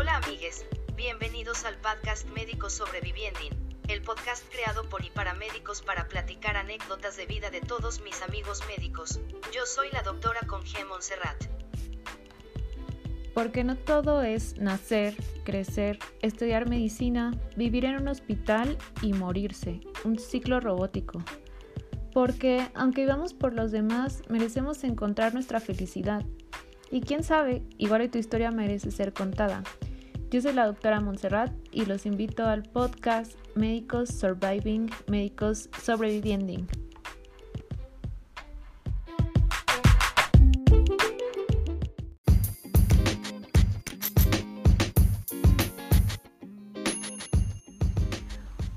[0.00, 0.64] Hola amigues,
[0.96, 3.38] bienvenidos al podcast Médicos Sobreviviendo,
[3.86, 8.22] el podcast creado por y para médicos para platicar anécdotas de vida de todos mis
[8.22, 9.20] amigos médicos.
[9.54, 11.44] Yo soy la doctora Conge Montserrat.
[13.34, 15.14] Porque no todo es nacer,
[15.44, 21.22] crecer, estudiar medicina, vivir en un hospital y morirse, un ciclo robótico.
[22.14, 26.24] Porque aunque vivamos por los demás, merecemos encontrar nuestra felicidad.
[26.90, 29.62] Y quién sabe, igual tu historia merece ser contada.
[30.30, 36.52] Yo soy la doctora Montserrat y los invito al podcast Médicos Surviving, Médicos Sobreviviendo.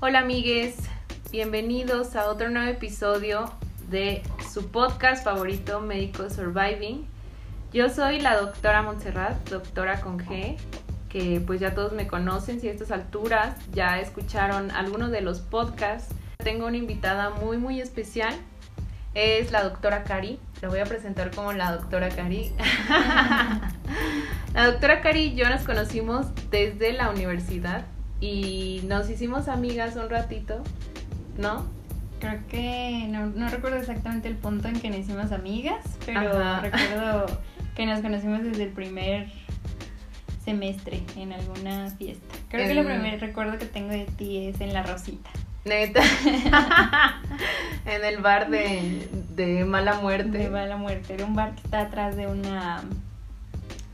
[0.00, 0.74] Hola amigues,
[1.30, 3.48] bienvenidos a otro nuevo episodio
[3.90, 7.06] de su podcast favorito Médicos Surviving.
[7.72, 10.56] Yo soy la doctora Montserrat, doctora con G,
[11.14, 15.38] que pues ya todos me conocen, si a estas alturas ya escucharon algunos de los
[15.38, 16.12] podcasts.
[16.38, 18.34] Tengo una invitada muy muy especial,
[19.14, 22.50] es la doctora Cari, la voy a presentar como la doctora Cari.
[24.54, 27.84] la doctora Cari y yo nos conocimos desde la universidad
[28.20, 30.64] y nos hicimos amigas un ratito,
[31.38, 31.64] ¿no?
[32.18, 36.58] Creo que no, no recuerdo exactamente el punto en que nos hicimos amigas, pero Ajá.
[36.58, 37.26] recuerdo
[37.76, 39.43] que nos conocimos desde el primer
[40.44, 42.34] semestre en alguna fiesta.
[42.48, 45.30] Creo que lo primer recuerdo que tengo de ti es en la Rosita.
[45.64, 46.02] Neta.
[47.86, 50.38] en el bar de, de mala muerte.
[50.38, 51.14] De mala muerte.
[51.14, 52.82] Era un bar que está atrás de una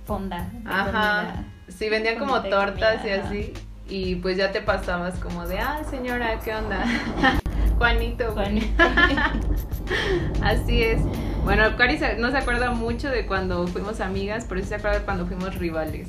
[0.07, 0.49] fonda.
[0.53, 0.91] de Ajá.
[0.91, 1.45] comida.
[1.69, 3.29] Sí, vendían como tortas y ajá.
[3.29, 3.53] así.
[3.89, 6.85] Y pues ya te pasabas como de, ah, señora, ¿qué onda?
[7.79, 8.33] Juanito.
[8.35, 8.61] güey.
[8.61, 9.41] Juan.
[10.43, 11.01] Así es.
[11.45, 15.05] Bueno, Cari no se acuerda mucho de cuando fuimos amigas, pero sí se acuerda de
[15.05, 16.09] cuando fuimos rivales.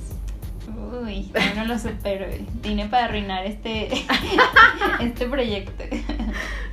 [0.67, 2.25] Uy, no lo supero.
[2.61, 3.89] Vine para arruinar este,
[4.99, 5.83] este proyecto.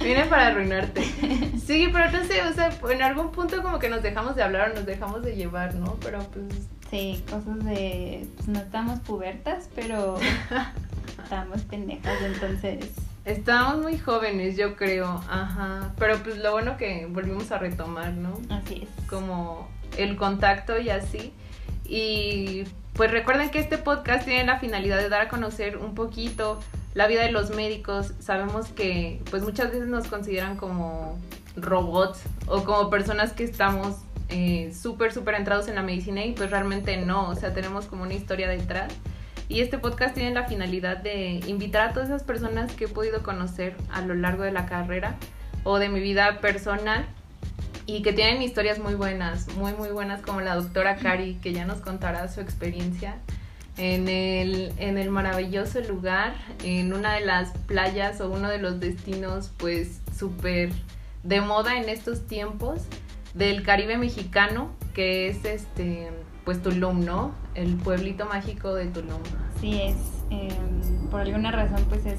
[0.00, 1.02] Vine para arruinarte.
[1.68, 4.70] Sí, pero no sé, o sea, en algún punto como que nos dejamos de hablar
[4.70, 5.96] o nos dejamos de llevar, ¿no?
[6.00, 6.46] Pero pues
[6.90, 8.26] Sí, cosas de.
[8.36, 10.18] Pues no estamos pubertas, pero
[11.22, 12.90] estamos pendejas, entonces.
[13.26, 15.22] estábamos muy jóvenes, yo creo.
[15.28, 15.92] Ajá.
[15.98, 18.40] Pero pues lo bueno que volvimos a retomar, ¿no?
[18.48, 19.06] Así es.
[19.06, 19.68] como
[19.98, 21.32] el contacto y así.
[21.84, 22.64] Y
[22.98, 26.58] pues recuerden que este podcast tiene la finalidad de dar a conocer un poquito
[26.94, 28.12] la vida de los médicos.
[28.18, 31.16] Sabemos que pues muchas veces nos consideran como
[31.54, 33.98] robots o como personas que estamos
[34.30, 38.02] eh, súper, súper entrados en la medicina y pues realmente no, o sea, tenemos como
[38.02, 38.92] una historia detrás.
[39.48, 43.22] Y este podcast tiene la finalidad de invitar a todas esas personas que he podido
[43.22, 45.14] conocer a lo largo de la carrera
[45.62, 47.06] o de mi vida personal
[47.88, 51.64] y que tienen historias muy buenas, muy muy buenas como la doctora Cari, que ya
[51.64, 53.16] nos contará su experiencia
[53.78, 58.78] en el, en el maravilloso lugar, en una de las playas o uno de los
[58.78, 60.70] destinos pues súper
[61.22, 62.82] de moda en estos tiempos
[63.32, 66.10] del Caribe mexicano, que es este
[66.44, 67.32] pues Tulum, ¿no?
[67.54, 69.22] El pueblito mágico de Tulum.
[69.56, 69.96] Así es.
[70.28, 72.18] em, por alguna razón, pues es.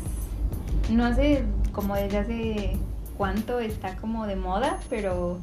[0.90, 1.44] No sé
[1.74, 2.78] como desde hace
[3.18, 5.40] cuánto está como de moda, pero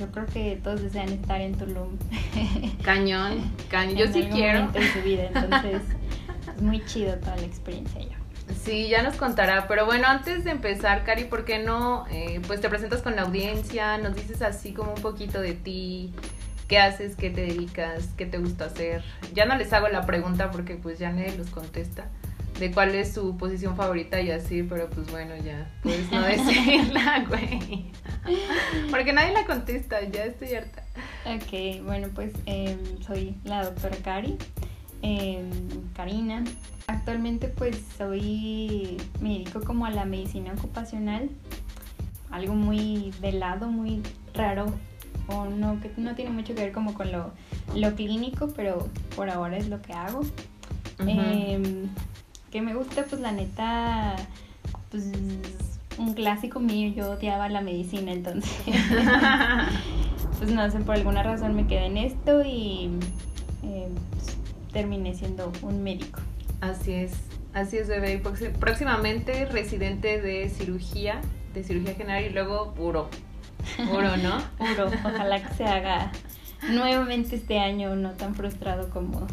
[0.00, 1.96] yo creo que todos desean estar en Tulum.
[2.82, 3.96] Cañón, cañón.
[3.96, 4.58] Yo en sí algún quiero.
[4.60, 5.82] momento en su vida, entonces
[6.56, 8.16] es muy chido toda la experiencia ya.
[8.64, 9.68] Sí, ya nos contará.
[9.68, 12.06] Pero bueno, antes de empezar, Cari, ¿por qué no?
[12.10, 16.12] eh, pues te presentas con la audiencia, nos dices así como un poquito de ti,
[16.66, 19.04] qué haces, qué te dedicas, qué te gusta hacer.
[19.34, 22.06] Ya no les hago la pregunta porque pues ya nadie los contesta
[22.60, 27.24] de cuál es su posición favorita y así, pero pues bueno, ya puedes no decirla,
[27.28, 27.90] güey.
[28.90, 30.84] Porque nadie la contesta, ya estoy harta.
[31.24, 34.36] Ok, bueno, pues em, soy la doctora Cari,
[35.00, 35.50] em,
[35.94, 36.44] Karina.
[36.86, 41.30] Actualmente pues soy, me dedico como a la medicina ocupacional,
[42.30, 44.02] algo muy de lado, muy
[44.34, 44.66] raro,
[45.28, 47.32] o no, que no tiene mucho que ver como con lo,
[47.74, 50.20] lo clínico, pero por ahora es lo que hago.
[50.98, 51.88] Em,
[52.50, 54.16] que me gusta, pues la neta,
[54.90, 55.04] pues
[55.98, 58.50] un clásico mío, yo odiaba la medicina, entonces,
[60.38, 62.90] pues no sé, por alguna razón me quedé en esto y
[63.62, 64.36] em, pues,
[64.72, 66.20] terminé siendo un médico.
[66.60, 67.12] Así es,
[67.54, 68.14] así es, bebé.
[68.14, 71.20] Y proxi- Próximamente residente de cirugía,
[71.54, 73.08] de cirugía general y luego puro.
[73.76, 74.38] Puro, ¿no?
[74.58, 76.10] Puro, ojalá que se haga
[76.68, 79.26] nuevamente este año, no tan frustrado como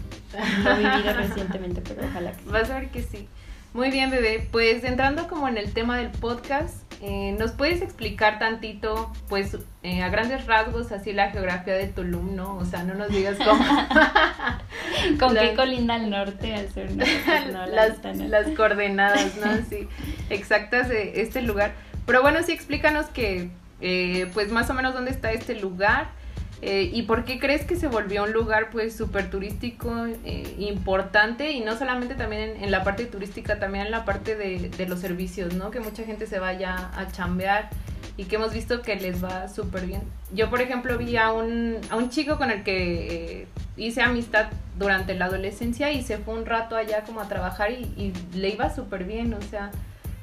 [0.64, 2.50] lo he vivido recientemente, pero ojalá que sí.
[2.50, 3.28] Vas a ver que sí.
[3.74, 4.48] Muy bien, bebé.
[4.52, 10.02] Pues entrando como en el tema del podcast, eh, ¿nos puedes explicar tantito, pues, eh,
[10.02, 12.58] a grandes rasgos, así la geografía de Tulum, ¿no?
[12.58, 13.64] O sea, no nos digas cómo.
[15.20, 16.90] ¿Con qué colinda al norte, al sur?
[16.90, 19.58] No, pues no, las, las coordenadas, ¿no?
[19.70, 19.88] Sí,
[20.32, 21.74] exactas de este lugar.
[22.08, 23.50] Pero bueno, sí, explícanos que,
[23.80, 26.17] eh, pues, más o menos dónde está este lugar
[26.62, 31.52] eh, ¿Y por qué crees que se volvió un lugar pues súper turístico eh, importante
[31.52, 35.54] y no solamente también en, la parte turística, también en la parte de, los servicios,
[35.54, 35.70] ¿no?
[35.70, 37.70] Que mucha gente se vaya a chambear
[38.18, 40.02] y que hemos visto que les va súper bien.
[40.34, 44.48] Yo, por ejemplo, vi a un, a un chico con el que eh, hice amistad
[44.80, 48.50] durante la adolescencia y se fue un rato allá como a trabajar y, y le
[48.50, 49.70] iba súper bien, o sea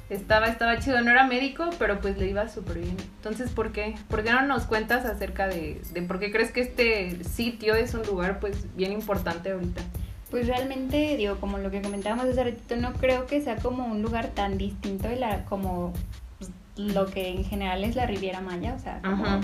[0.09, 2.97] estaba, estaba chido, no era médico, pero pues le iba súper bien.
[3.17, 3.95] Entonces, ¿por qué?
[4.09, 7.93] ¿Por qué no nos cuentas acerca de, de por qué crees que este sitio es
[7.93, 9.81] un lugar pues bien importante ahorita?
[10.29, 14.01] Pues realmente, digo, como lo que comentábamos hace ratito, no creo que sea como un
[14.01, 15.93] lugar tan distinto de la, como
[16.37, 19.41] pues, lo que en general es la Riviera Maya, o sea, como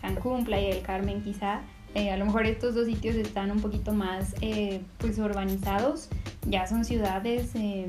[0.00, 1.60] Cancún, Playa del Carmen quizá.
[1.94, 6.10] Eh, a lo mejor estos dos sitios están un poquito más eh, pues urbanizados,
[6.46, 7.86] ya son ciudades eh,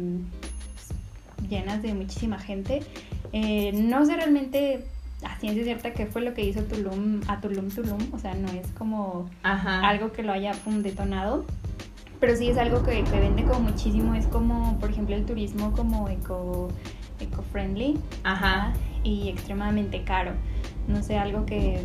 [1.48, 2.82] llenas de muchísima gente.
[3.32, 4.86] Eh, no sé realmente
[5.24, 8.48] a ciencia cierta qué fue lo que hizo Tulum a Tulum Tulum, o sea, no
[8.50, 11.46] es como algo que lo haya detonado,
[12.20, 15.72] pero sí es algo que, que, vende como muchísimo, es como, por ejemplo, el turismo
[15.72, 16.70] como eco,
[17.20, 18.74] eco-friendly Ajá.
[19.04, 20.34] y extremadamente caro.
[20.88, 21.82] No sé, algo que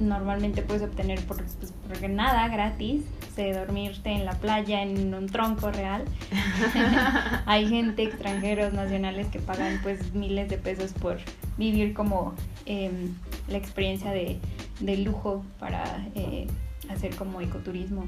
[0.00, 3.02] normalmente puedes obtener por, pues, porque nada gratis,
[3.36, 6.04] de dormirte en la playa en un tronco real.
[7.46, 11.18] Hay gente, extranjeros, nacionales que pagan pues miles de pesos por
[11.56, 12.34] vivir como
[12.66, 13.14] em,
[13.48, 14.38] la experiencia de,
[14.80, 16.46] de lujo para eh,
[16.88, 18.06] hacer como ecoturismo.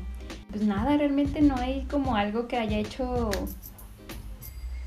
[0.51, 3.31] Pues nada, realmente no hay como algo que haya hecho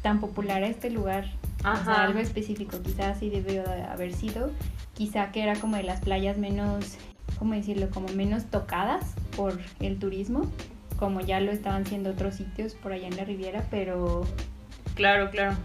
[0.02, 1.31] tan popular a este lugar.
[1.60, 4.52] O sea, algo específico, quizás sí debió haber sido.
[4.94, 6.98] Quizá que era como de las playas menos
[7.38, 10.50] ¿cómo decirlo?, como menos tocadas por el turismo,
[10.98, 14.26] como ya lo estaban siendo otros sitios por allá en la Riviera, pero...
[14.96, 15.56] Claro, claro.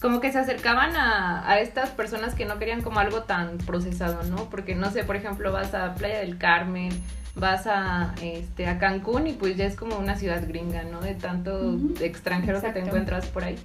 [0.00, 4.22] Como que se acercaban a, a estas personas que no querían como algo tan procesado,
[4.24, 4.48] ¿no?
[4.50, 6.90] Porque, no sé, por ejemplo, vas a Playa del Carmen,
[7.34, 11.00] vas a, este, a Cancún y pues ya es como una ciudad gringa, ¿no?
[11.00, 13.56] De tanto extranjero que te encuentras por ahí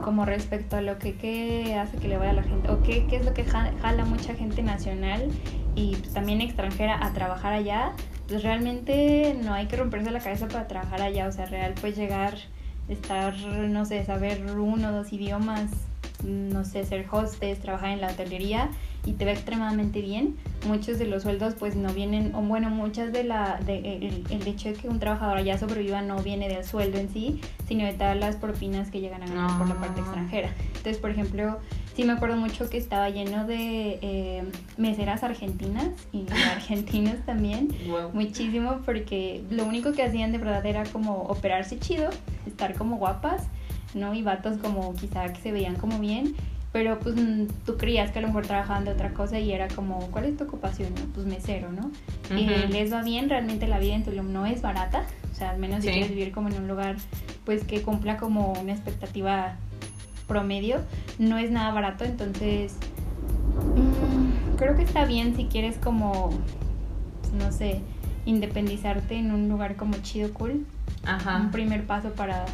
[0.00, 3.06] como respecto a lo que qué hace que le vaya a la gente o qué,
[3.08, 5.30] qué es lo que jala mucha gente nacional
[5.74, 7.92] y pues, también extranjera a trabajar allá,
[8.26, 11.96] pues realmente no hay que romperse la cabeza para trabajar allá, o sea, real pues
[11.96, 12.34] llegar,
[12.88, 15.70] estar, no sé, saber uno o dos idiomas,
[16.24, 18.70] no sé, ser hostes, trabajar en la hotelería
[19.04, 20.36] y te va extremadamente bien.
[20.66, 24.46] Muchos de los sueldos pues no vienen, o bueno, muchas de la, de, el, el,
[24.46, 27.94] hecho de que un trabajador allá sobreviva no viene del sueldo en sí, sino de
[27.94, 30.04] todas las propinas que llegan a ganar por la parte ah.
[30.04, 30.50] extranjera.
[30.68, 31.58] Entonces, por ejemplo,
[31.96, 34.42] sí me acuerdo mucho que estaba lleno de eh,
[34.76, 37.68] meseras argentinas y argentinos también,
[38.12, 42.10] muchísimo, porque lo único que hacían de verdad era como operarse chido,
[42.46, 43.48] estar como guapas,
[43.94, 44.14] ¿no?
[44.14, 46.34] Y vatos como quizá que se veían como bien
[46.72, 49.68] pero pues mm, tú creías que a lo mejor trabajaban de otra cosa y era
[49.68, 50.92] como, ¿cuál es tu ocupación?
[51.14, 51.90] Pues mesero, ¿no?
[52.34, 55.58] Y les va bien, realmente la vida en Tulum no es barata, o sea, al
[55.58, 56.96] menos si quieres vivir como en un lugar
[57.44, 59.56] pues que cumpla como una expectativa
[60.26, 60.80] promedio,
[61.18, 62.76] no es nada barato, entonces
[63.76, 66.30] mm, creo que está bien si quieres como,
[67.20, 67.82] pues, no sé,
[68.24, 70.64] independizarte en un lugar como chido, cool.
[71.04, 71.36] Ajá.
[71.38, 72.46] Un primer paso para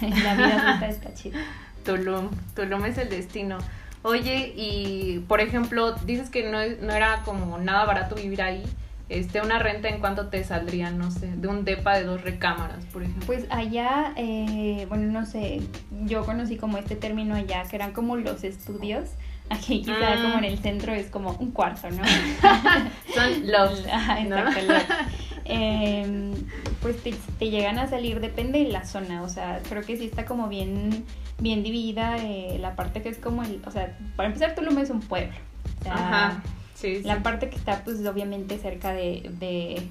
[0.22, 1.38] la vida adulta está chido.
[1.84, 2.30] Tulum.
[2.54, 3.58] Tulum es el destino.
[4.02, 8.64] Oye, y por ejemplo, dices que no, no era como nada barato vivir ahí.
[9.08, 12.84] Este, una renta en cuánto te saldría, no sé, de un depa de dos recámaras,
[12.86, 13.24] por ejemplo.
[13.24, 15.62] Pues allá, eh, bueno, no sé,
[16.04, 19.08] yo conocí como este término allá, que eran como los estudios.
[19.50, 22.02] Aquí quizá como en el centro es como un cuarto, ¿no?
[23.14, 23.80] Son los.
[23.80, 24.94] exacto,
[25.44, 26.32] em,
[26.82, 30.04] pues te, te, llegan a salir, depende de la zona, o sea, creo que sí
[30.04, 31.06] está como bien
[31.40, 34.90] bien dividida eh, la parte que es como el, o sea, para empezar Tulum es
[34.90, 35.36] un pueblo.
[35.88, 36.42] Ajá.
[36.74, 39.82] Sí, La parte que está pues obviamente cerca de, de,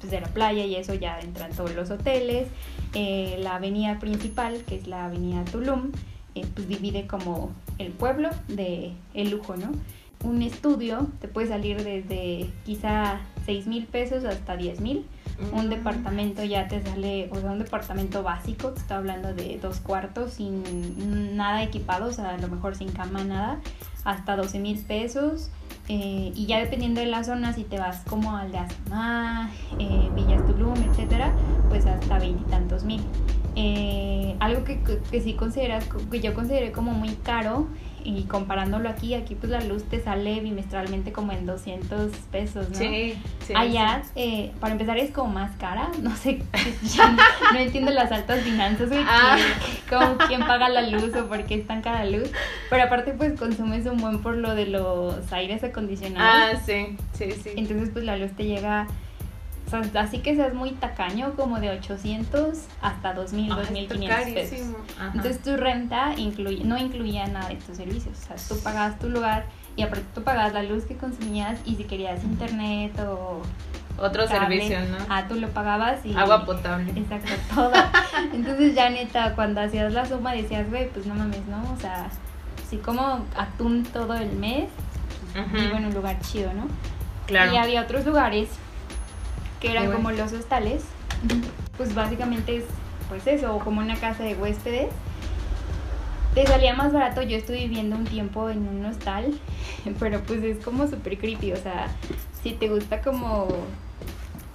[0.00, 2.48] pues, de la playa y eso ya entran todos los hoteles.
[2.94, 5.92] Eh, la avenida principal, que es la avenida Tulum,
[6.34, 9.72] eh, pues divide como el pueblo de el lujo, ¿no?
[10.24, 15.04] Un estudio te puede salir desde quizá 6 mil pesos hasta 10 mil
[15.52, 19.80] un departamento ya te sale, o sea, un departamento básico, te estoy hablando de dos
[19.80, 23.60] cuartos sin nada equipado, o sea, a lo mejor sin cama, nada,
[24.04, 25.50] hasta 12 mil pesos.
[25.88, 28.58] Eh, y ya dependiendo de la zona, si te vas como al de
[29.78, 31.32] eh, Villas Tulum, etcétera,
[31.68, 33.02] pues hasta veintitantos mil.
[33.58, 34.78] Eh, algo que,
[35.10, 37.66] que, sí consideras, que yo consideré como muy caro
[38.04, 42.76] y comparándolo aquí, aquí pues la luz te sale bimestralmente como en 200 pesos, ¿no?
[42.76, 43.52] Sí, sí.
[43.56, 46.42] Allá, Eh, para empezar, es como más cara, no sé,
[47.52, 49.36] no entiendo las altas finanzas, güey, Ah.
[49.88, 52.30] como quién paga la luz o por qué es tan cara la luz,
[52.70, 57.32] pero aparte pues consumes un buen por lo de los aires acondicionados, Ah, sí, sí,
[57.32, 57.50] sí.
[57.56, 58.86] entonces pues la luz te llega...
[59.66, 64.34] O sea, así que seas muy tacaño, como de 800 hasta 2000, Ay, 2500 está
[64.34, 64.68] pesos.
[64.96, 65.12] Ajá.
[65.14, 68.16] Entonces tu renta incluye, no incluía nada de tus servicios.
[68.22, 71.74] O sea, tú pagabas tu lugar y aparte tú pagabas la luz que consumías y
[71.74, 73.42] si querías internet o
[73.98, 74.98] Otro cable, servicio, ¿no?
[75.08, 76.14] Ah, tú lo pagabas y...
[76.14, 76.92] Agua potable.
[76.94, 77.72] Exacto, todo.
[78.32, 81.72] Entonces ya neta, cuando hacías la suma decías, güey, pues no mames, ¿no?
[81.72, 82.08] O sea,
[82.70, 84.68] si como atún todo el mes,
[85.34, 85.56] Ujú.
[85.56, 86.68] vivo en un lugar chido, ¿no?
[87.26, 87.52] Claro.
[87.52, 88.48] Y había otros lugares
[89.60, 90.82] que eran como los hostales.
[91.76, 92.64] Pues básicamente es
[93.08, 94.88] pues eso, como una casa de huéspedes.
[96.34, 99.32] Te salía más barato, yo estuve viviendo un tiempo en un hostal,
[99.98, 101.88] pero pues es como súper creepy, o sea,
[102.42, 103.48] si te gusta como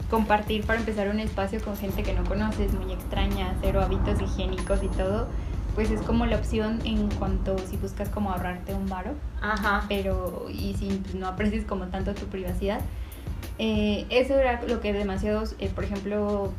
[0.10, 4.84] compartir para empezar un espacio con gente que no conoces, muy extraña, cero hábitos higiénicos
[4.84, 5.28] y todo,
[5.74, 9.86] pues es como la opción en cuanto si buscas como ahorrarte un varo Ajá.
[9.88, 12.82] pero y si no aprecias como tanto tu privacidad.
[13.64, 16.52] Eh, eso era lo que demasiados, eh, por ejemplo,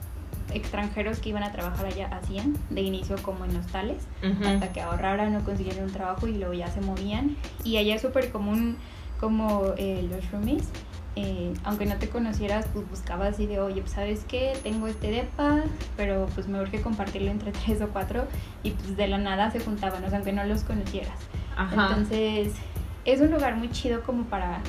[0.55, 4.47] extranjeros que iban a trabajar allá hacían, de inicio como en hostales, Ujú.
[4.47, 7.37] hasta que ahorraran o consiguieran un trabajo y luego ya se movían.
[7.65, 8.77] Y allá es súper común
[9.19, 10.69] como eh, los roomies,
[11.17, 15.11] eh, aunque no te conocieras, pues buscabas así de, oye, pues sabes qué, tengo este
[15.11, 15.65] depa,
[15.97, 18.27] pero pues me urge compartirlo entre tres o cuatro,
[18.63, 21.19] y pues de la nada se juntaban, o sea, aunque no los conocieras.
[21.57, 21.89] Ajá.
[21.89, 22.53] Entonces,
[23.05, 24.61] es un lugar muy chido como para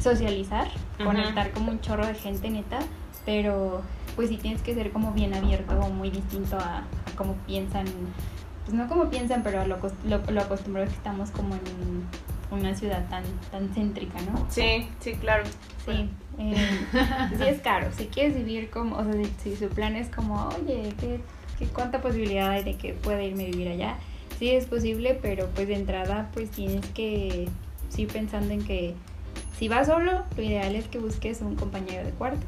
[0.00, 0.68] socializar,
[1.02, 2.78] conectar como un chorro de gente neta,
[3.24, 3.82] pero
[4.16, 7.84] pues sí tienes que ser como bien abierto o muy distinto a, a cómo piensan,
[8.64, 12.04] pues no como piensan, pero a lo, lo, lo acostumbrados que estamos como en
[12.50, 14.46] una ciudad tan, tan céntrica, ¿no?
[14.48, 15.44] Sí, sí, claro.
[15.84, 16.54] Sí, eh,
[17.36, 17.88] sí es caro.
[17.96, 21.20] Si quieres vivir como, o sea, si, si su plan es como, oye, ¿qué,
[21.58, 23.96] qué, ¿cuánta posibilidad hay de que pueda irme a vivir allá?
[24.38, 27.48] Sí es posible, pero pues de entrada pues tienes que
[27.88, 28.94] sí pensando en que
[29.58, 32.46] si vas solo, lo ideal es que busques un compañero de cuarto.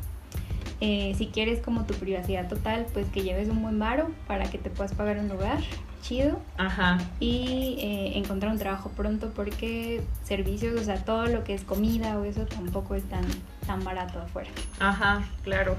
[0.80, 4.56] Eh, si quieres como tu privacidad total, pues que lleves un buen varo para que
[4.56, 5.58] te puedas pagar un lugar
[6.00, 6.98] chido Ajá.
[7.18, 12.18] y eh, encontrar un trabajo pronto porque servicios, o sea, todo lo que es comida
[12.18, 13.24] o eso tampoco es tan,
[13.66, 14.48] tan barato afuera.
[14.78, 15.76] Ajá, claro.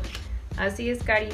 [0.58, 1.30] Así es, Cari.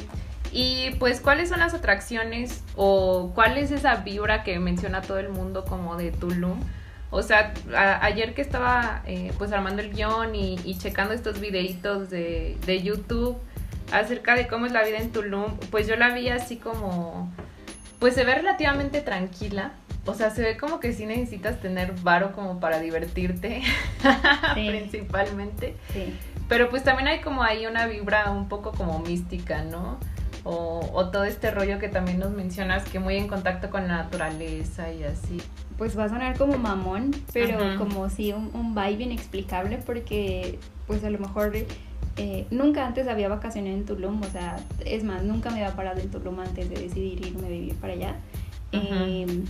[0.50, 5.28] Y pues, ¿cuáles son las atracciones o cuál es esa vibra que menciona todo el
[5.28, 6.58] mundo como de Tulum?
[7.10, 11.40] O sea, a- ayer que estaba eh, pues armando el guion y, y checando estos
[11.40, 13.36] videitos de, de YouTube
[13.92, 17.32] acerca de cómo es la vida en Tulum, pues yo la vi así como,
[17.98, 19.72] pues se ve relativamente tranquila.
[20.04, 23.62] O sea, se ve como que sí necesitas tener varo como para divertirte,
[24.54, 24.66] Sí.
[24.68, 25.76] principalmente.
[25.92, 26.14] Sí.
[26.48, 29.98] Pero pues también hay como ahí una vibra un poco como mística, ¿no?
[30.50, 33.98] O, o todo este rollo que también nos mencionas, que muy en contacto con la
[33.98, 35.42] naturaleza y así.
[35.76, 37.76] Pues va a sonar como mamón, pero Ajá.
[37.76, 41.52] como sí un, un vibe inexplicable porque pues a lo mejor
[42.16, 46.00] eh, nunca antes había vacacionado en Tulum, o sea, es más, nunca me había parado
[46.00, 48.16] en Tulum antes de decidir irme a vivir para allá.
[48.72, 49.44] Eh,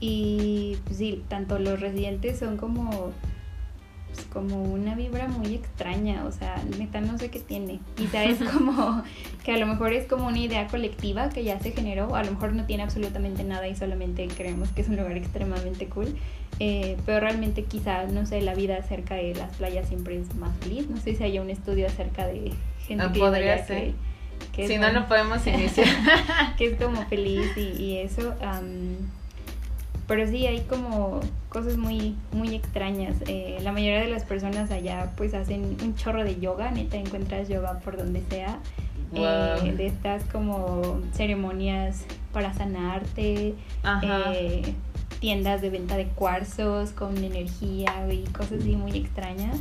[0.00, 3.12] y pues, sí, tanto los residentes son como
[4.14, 7.80] pues, como una vibra muy extraña, o sea, neta no sé qué tiene.
[7.96, 9.02] Quizá es como
[9.44, 12.24] que a lo mejor es como una idea colectiva que ya se generó, o a
[12.24, 16.14] lo mejor no tiene absolutamente nada y solamente creemos que es un lugar extremadamente cool.
[16.60, 20.56] Eh, pero realmente quizá, no sé, la vida cerca de las playas siempre es más
[20.58, 20.88] feliz.
[20.88, 22.52] No sé si haya un estudio acerca de
[22.86, 23.92] gente Ah, que podría ser.
[23.92, 23.94] que,
[24.52, 25.86] que Si no, no podemos iniciar.
[26.58, 28.34] que es como feliz y, y eso.
[28.42, 28.96] am,
[30.08, 33.14] pero sí, hay como cosas muy, muy extrañas.
[33.26, 37.48] Eh, la mayoría de las personas allá pues hacen un chorro de yoga, neta encuentras
[37.48, 38.58] yoga por donde sea.
[39.12, 39.66] Wow.
[39.66, 43.54] Eh, de estas como ceremonias para sanarte,
[44.02, 44.74] eh,
[45.20, 49.56] tiendas de venta de cuarzos con energía y cosas así muy extrañas.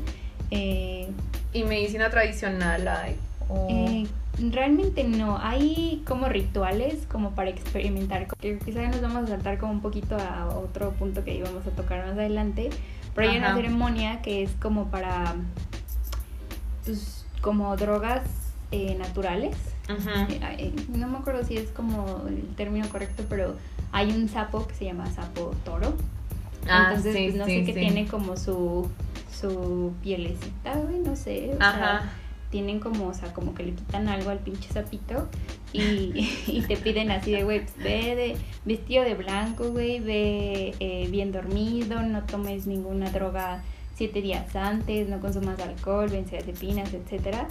[0.51, 1.09] Eh,
[1.53, 3.15] y medicina tradicional hay.
[3.49, 4.07] o- eh,
[4.49, 9.73] realmente no, hay como rituales como para experimentar, que quizás nos vamos a saltar como
[9.73, 12.69] un poquito a otro punto que íbamos a tocar más adelante,
[13.13, 13.57] pero hay una Ajá.
[13.57, 15.35] ceremonia que es como para,
[16.85, 18.23] pues, como drogas
[18.71, 19.55] eh, naturales,
[19.89, 20.09] Ujú.
[20.57, 23.55] Eh, no me acuerdo si es como el término correcto, pero
[23.91, 25.93] hay un sapo que se llama sapo toro,
[26.69, 27.79] Ah, entonces sí, pues, no sí, sé qué sí.
[27.79, 28.89] tiene como su,
[29.37, 32.11] su pielecita, güey, no sé, o sea, Ajá.
[32.51, 35.27] Tienen como, o sea, como que le quitan algo al pinche sapito
[35.73, 40.75] y, y te piden así de, güey, pues ve de vestido de blanco, güey, ve
[40.79, 43.63] eh, bien dormido, no tomes ninguna droga
[43.95, 47.47] siete días antes, no consumas alcohol, benzodiazepinas, etcétera.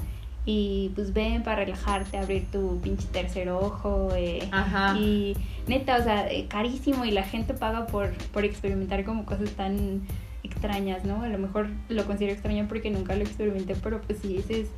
[0.46, 4.08] Y pues ven para relajarte, abrir tu pinche tercer ojo.
[4.16, 4.98] Eh, Ajá.
[4.98, 9.50] Y neta, o sea, eh, carísimo y la gente paga por, por experimentar como cosas
[9.50, 10.02] tan
[10.50, 11.22] extrañas, ¿no?
[11.22, 14.68] A lo mejor lo considero extraño porque nunca lo experimenté, pero pues sí, dices,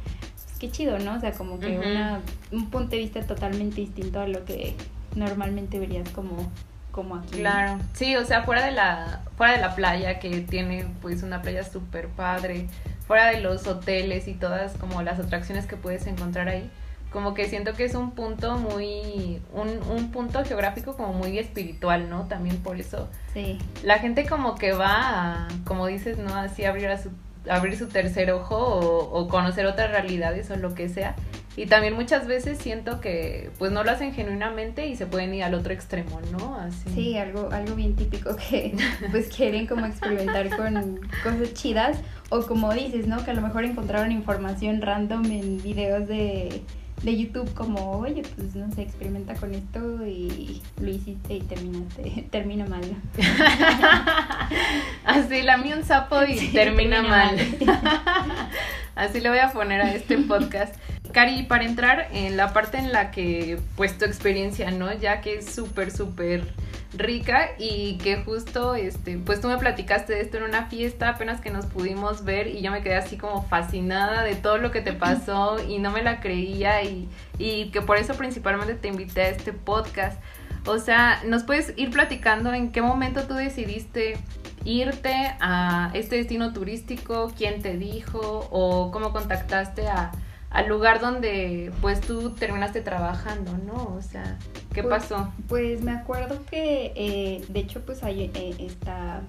[0.45, 1.17] pues qué chido, ¿no?
[1.17, 4.75] O sea, como que una, un punto de vista totalmente distinto a lo que
[5.17, 6.51] normalmente verías como,
[6.91, 7.39] como aquí.
[7.39, 11.43] Claro, sí, o sea, fuera de la, fuera de la playa, que tiene pues una
[11.43, 12.69] playa súper padre,
[13.07, 16.71] fuera de los hoteles y todas como las atracciones que puedes encontrar ahí,
[17.13, 22.09] como que siento que es un punto muy, un, un punto geográfico como muy espiritual,
[22.09, 22.25] ¿no?
[22.27, 23.59] También por eso Sí.
[23.83, 26.35] la gente como que va a, como dices, ¿no?
[26.35, 27.11] Así abrir, a su,
[27.49, 31.15] abrir su tercer ojo o, o conocer otras realidades o lo que sea.
[31.55, 35.45] Y también muchas veces siento que pues no lo hacen genuinamente y se pueden ir
[35.45, 36.57] al otro extremo, ¿no?
[36.57, 36.89] Así.
[36.95, 38.75] Sí, algo, algo bien típico que
[39.11, 41.99] pues quieren como experimentar con cosas chidas
[42.31, 43.23] o como dices, ¿no?
[43.23, 46.63] Que a lo mejor encontraron información random en videos de,
[47.03, 52.27] de YouTube como, oye, pues no sé, experimenta con esto y lo hiciste y terminaste,
[52.31, 52.83] termina mal.
[55.05, 57.37] Así, lamí un sapo y Sí, termina, termina mal.
[57.67, 58.49] mal.
[58.95, 60.75] Así le voy a poner a este podcast.
[61.13, 64.93] Cari, para entrar en la parte en la que, pues, tu experiencia, ¿no?
[64.93, 66.47] Ya que es súper, súper
[66.95, 71.41] rica y que justo, este, pues tú me platicaste de esto en una fiesta apenas
[71.41, 74.81] que nos pudimos ver y yo me quedé así como fascinada de todo lo que
[74.81, 77.09] te pasó y no me la creía y,
[77.39, 80.21] y que por eso principalmente te invité a este podcast.
[80.67, 84.17] O sea, ¿nos puedes ir platicando en qué momento tú decidiste
[84.65, 87.33] irte a este destino turístico?
[87.37, 88.49] ¿Quién te dijo?
[88.51, 90.13] ¿O cómo contactaste a,
[90.53, 93.95] al lugar donde pues tú terminaste trabajando, ¿no?
[93.97, 94.39] O sea,
[94.75, 95.33] ¿qué Pues- pasó?
[95.49, 99.23] Pues me acuerdo que, eh, de hecho, pues hay eh, esta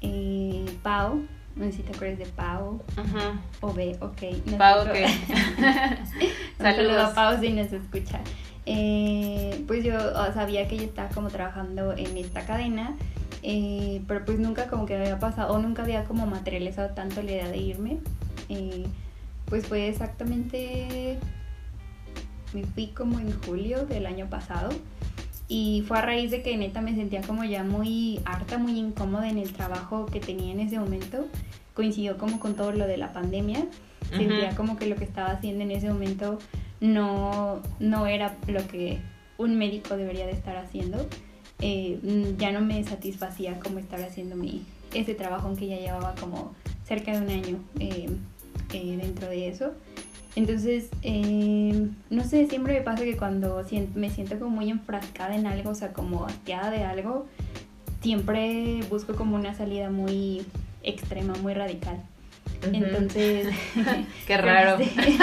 [0.00, 1.22] eh, Pau,
[1.54, 3.40] no sé si te acuerdas de Pau Ajá.
[3.60, 4.56] o B, ok.
[4.58, 4.88] Pau, ok.
[5.58, 7.10] Un saludo Saludos.
[7.10, 8.20] a Pau si nos escucha.
[8.64, 9.92] Eh, pues yo
[10.34, 12.94] sabía que ella estaba como trabajando en esta cadena,
[13.42, 17.22] eh, pero pues nunca como que me había pasado, o nunca había como materializado tanto
[17.22, 17.98] la idea de irme.
[18.48, 18.86] Eh,
[19.52, 21.18] pues fue exactamente,
[22.54, 24.70] me fui como en julio del año pasado.
[25.46, 29.28] Y fue a raíz de que neta me sentía como ya muy harta, muy incómoda
[29.28, 31.26] en el trabajo que tenía en ese momento.
[31.74, 33.66] Coincidió como con todo lo de la pandemia.
[34.08, 36.38] Sentía como que lo que estaba haciendo en ese momento
[36.80, 39.00] no, no era lo que
[39.36, 41.06] un médico debería de estar haciendo.
[41.60, 46.14] Eh, mm, ya no me satisfacía como estar haciendo mi, ese trabajo, aunque ya llevaba
[46.14, 46.54] como
[46.86, 48.08] cerca de un año eh,
[48.72, 49.72] eh, dentro de eso.
[50.34, 53.62] Entonces, eh, no sé, siempre me pasa que cuando
[53.94, 57.26] me siento como muy enfrascada en algo, o sea, como hastiada de algo,
[58.00, 60.44] siempre busco como una salida muy
[60.82, 61.98] extrema, muy radical.
[62.72, 63.48] Entonces...
[64.26, 64.78] Qué raro.
[64.78, 64.90] Sí.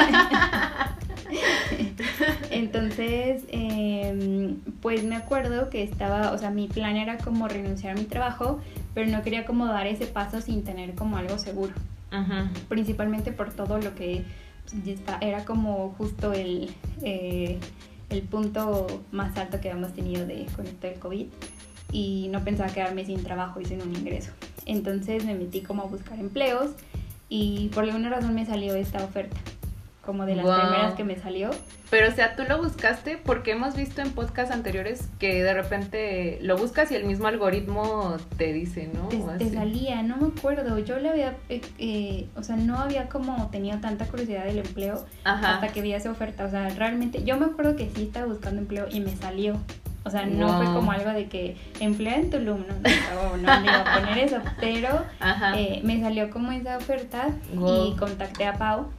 [2.51, 7.99] Entonces, em, pues me acuerdo que estaba, o sea, mi plan era como renunciar a
[7.99, 8.59] mi trabajo,
[8.93, 11.73] pero no quería como dar ese paso sin tener como algo seguro,
[12.67, 14.23] Principalmente por todo lo que
[14.83, 16.69] pues, era como justo el,
[17.03, 17.59] eh,
[18.09, 21.27] el punto más alto que habíamos tenido de, con esto del COVID
[21.91, 24.31] y no pensaba quedarme sin trabajo y sin un ingreso.
[24.65, 26.71] Entonces me metí como a buscar empleos
[27.29, 29.37] y por alguna razón me salió esta oferta,
[30.09, 31.51] como de las primeras que me salió.
[31.91, 36.39] Pero, o sea, tú lo buscaste porque hemos visto en podcasts anteriores que de repente
[36.41, 39.07] lo buscas y el mismo algoritmo te dice, ¿no?
[39.09, 43.07] te, te salía, no me acuerdo, yo le había, eh, eh, o sea, no había
[43.07, 45.55] como tenido tanta curiosidad del empleo Ajá.
[45.55, 48.61] hasta que vi esa oferta, o sea, realmente, yo me acuerdo que sí estaba buscando
[48.61, 49.57] empleo y me salió,
[50.05, 53.65] o sea, no fue como algo de que emplea en Tulum, no, no, no le
[53.65, 55.05] iba a poner eso, pero
[55.55, 57.87] eh, me salió como esa oferta Wow.
[57.93, 58.89] y contacté a Pau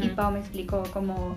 [0.00, 0.14] y Ujú.
[0.16, 1.36] Pau me explicó como,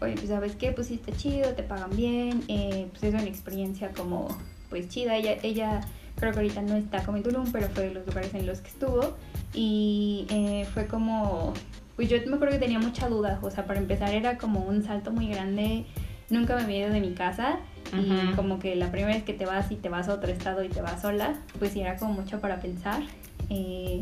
[0.00, 3.24] oye, pues sabes qué, pues sí está chido, te pagan bien, eh, pues es una
[3.24, 4.28] experiencia como,
[4.68, 5.80] pues chida, ella, ella
[6.16, 8.60] creo que ahorita no está como en Tulum, pero fue de los lugares en los
[8.60, 9.16] que estuvo
[9.54, 11.52] y eh, fue como,
[11.96, 14.82] pues yo me acuerdo que tenía mucha duda, o sea, para empezar era como un
[14.82, 15.86] salto muy grande,
[16.28, 17.58] nunca me había ido de mi casa
[17.92, 18.36] y Ujú.
[18.36, 20.68] como que la primera vez que te vas y te vas a otro estado y
[20.68, 23.02] te vas sola, pues sí era como mucho para pensar.
[23.48, 24.00] eh,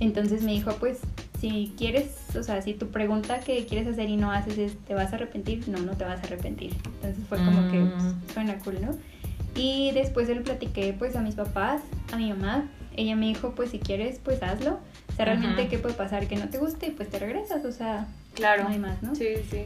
[0.00, 0.98] entonces me dijo, pues
[1.48, 4.94] si quieres, o sea, si tu pregunta que quieres hacer y no haces es, ¿te
[4.94, 5.68] vas a arrepentir?
[5.68, 6.74] No, no te vas a arrepentir.
[6.84, 8.96] Entonces fue como que pues, suena cool, ¿no?
[9.54, 11.82] Y después se lo platiqué pues a mis papás,
[12.12, 12.68] a mi mamá.
[12.96, 14.80] Ella me dijo, pues si quieres, pues hazlo.
[15.08, 15.70] O sea, realmente Ajá.
[15.70, 17.64] qué puede pasar que no te guste y pues te regresas.
[17.64, 18.64] O sea, Claro.
[18.64, 19.14] No hay más, ¿no?
[19.14, 19.62] Sí, sí.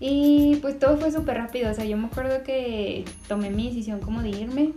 [0.00, 4.00] Y pues todo fue súper rápido, o sea, yo me acuerdo que tomé mi decisión
[4.00, 4.72] como de irme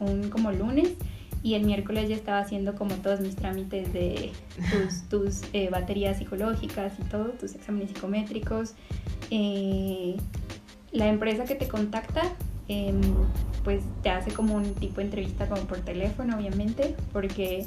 [0.00, 0.94] un como lunes
[1.44, 4.32] y el miércoles ya estaba haciendo como todos mis trámites de
[4.72, 8.72] tus, tus eh, baterías psicológicas y todo, tus exámenes psicométricos.
[9.30, 10.16] Eh,
[10.90, 12.22] la empresa que te contacta
[12.68, 12.98] em,
[13.62, 17.66] pues te hace como un tipo de entrevista como por teléfono, obviamente, porque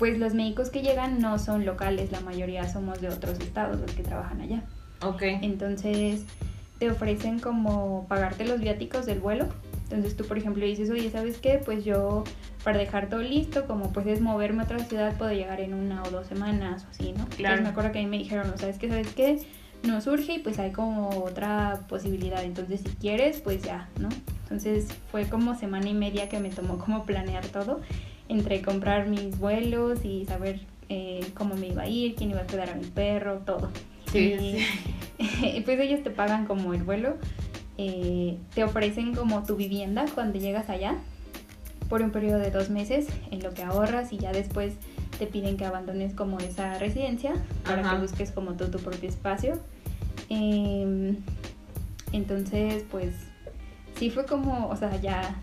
[0.00, 3.92] pues los médicos que llegan no son locales, la mayoría somos de otros estados los
[3.92, 4.64] que trabajan allá.
[5.02, 5.22] Ok.
[5.22, 6.24] Entonces
[6.80, 9.46] te ofrecen como pagarte los viáticos del vuelo.
[9.90, 11.60] Entonces tú, por ejemplo, dices, oye, ¿sabes qué?
[11.64, 12.24] Pues yo,
[12.62, 16.02] para dejar todo listo, como pues es moverme a otra ciudad, puedo llegar en una
[16.02, 17.24] o dos semanas o así, ¿no?
[17.26, 17.32] Claro.
[17.38, 18.88] Entonces me acuerdo que a mí me dijeron, ¿no sabes qué?
[18.88, 19.40] ¿Sabes qué?
[19.84, 22.42] No surge y pues hay como otra posibilidad.
[22.44, 24.08] Entonces si quieres, pues ya, ¿no?
[24.42, 27.80] Entonces fue como semana y media que me tomó como planear todo,
[28.28, 32.46] entre comprar mis vuelos y saber eh, cómo me iba a ir, quién iba a
[32.46, 33.70] cuidar a mi perro, todo.
[34.12, 34.64] Sí,
[35.18, 37.16] Y- pues ellos te pagan como el vuelo,
[37.78, 40.96] eh, te ofrecen como tu vivienda cuando llegas allá
[41.88, 44.74] por un periodo de dos meses en lo que ahorras y ya después
[45.18, 47.32] te piden que abandones como esa residencia
[47.64, 47.94] para Ajá.
[47.96, 49.58] que busques como tú tu propio espacio.
[50.28, 51.16] Em,
[52.12, 53.14] entonces pues
[53.96, 55.36] sí fue como, o sea, ya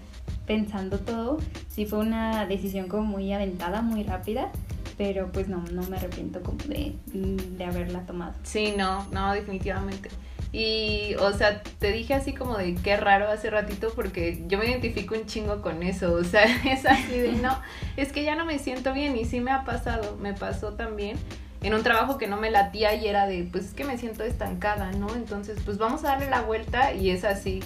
[0.46, 1.38] pensando todo,
[1.70, 4.52] sí fue una decisión como muy aventada, muy rápida,
[4.98, 8.34] pero pues no, no me arrepiento como de, de haberla tomado.
[8.44, 10.10] Sí, no, no, definitivamente.
[10.58, 14.66] Y, o sea, te dije así como de qué raro hace ratito porque yo me
[14.70, 16.14] identifico un chingo con eso.
[16.14, 17.60] O sea, es así de no,
[17.98, 21.18] es que ya no me siento bien y sí me ha pasado, me pasó también
[21.62, 24.24] en un trabajo que no me latía y era de, pues es que me siento
[24.24, 25.14] estancada, ¿no?
[25.14, 27.62] Entonces, pues vamos a darle la vuelta y es así.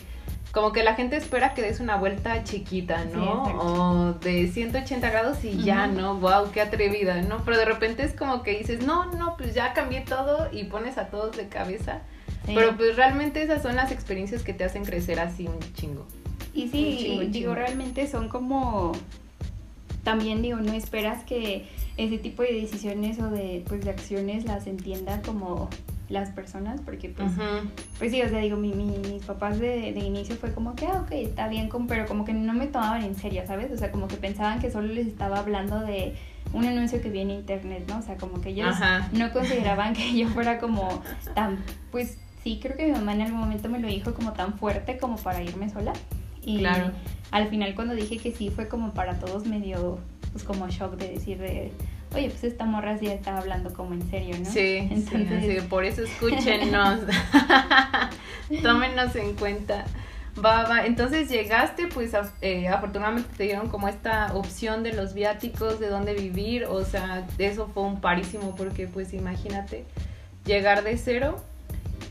[0.51, 3.43] Como que la gente espera que des una vuelta chiquita, ¿no?
[3.43, 5.85] o de 180 grados y ya.
[5.85, 6.15] ¿no?
[6.15, 7.43] Wow, qué atrevida, ¿no?
[7.45, 10.97] Pero de repente es como que dices, no, no, pues ya cambié todo y pones
[10.97, 12.01] a todos de cabeza.
[12.49, 12.55] Sí.
[12.55, 16.05] Pero pues realmente esas son las experiencias que te hacen crecer así un chingo.
[16.53, 17.55] Y Un sí, chingo, un digo, chingo.
[17.55, 18.93] realmente son como,
[20.03, 24.67] también digo, no esperas que ese tipo de decisiones o de, pues, de acciones las
[24.67, 25.69] entiendan como
[26.07, 27.29] las personas, porque pues,
[27.99, 30.87] pues sí, o sea, digo, mi, mi- mis papás de, de inicio fue como que,
[30.87, 33.71] ah, ok, está bien, com- pero como que no me tomaban en serio, ¿sabes?
[33.71, 36.15] O sea, como que pensaban que solo les estaba hablando de
[36.51, 37.99] un anuncio que vi en internet, ¿no?
[37.99, 39.07] O sea, como que ellos Ajá.
[39.11, 41.03] no consideraban que yo fuera como
[41.35, 41.59] tan,
[41.91, 44.97] pues sí, creo que mi mamá en algún momento me lo dijo como tan fuerte
[44.97, 45.93] como para irme sola.
[46.43, 46.91] Y Claro.
[47.31, 49.99] al final cuando dije que sí fue como para todos medio,
[50.31, 51.71] pues como shock de decir de,
[52.15, 54.45] oye, pues esta morra sí estaba hablando como en serio, ¿no?
[54.45, 57.01] Sí, Entonces- sí, por eso escúchenos.
[58.63, 59.85] Tómenos en cuenta.
[60.43, 60.85] Va, va.
[60.85, 65.87] Entonces llegaste, pues af- eh, afortunadamente te dieron como esta opción de los viáticos, de
[65.89, 66.65] dónde vivir.
[66.65, 69.85] O sea, eso fue un parísimo porque pues imagínate
[70.45, 71.43] llegar de cero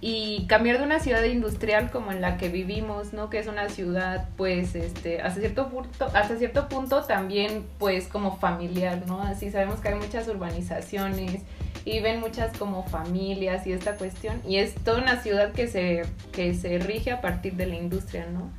[0.00, 3.30] y cambiar de una ciudad industrial como en la que vivimos, ¿no?
[3.30, 8.36] Que es una ciudad, pues, este, hasta cierto punto, hasta cierto punto también, pues, como
[8.38, 9.22] familiar, ¿no?
[9.22, 11.42] Así sabemos que hay muchas urbanizaciones
[11.84, 16.02] y ven muchas como familias y esta cuestión y es toda una ciudad que se
[16.32, 18.52] que se rige a partir de la industria, ¿no?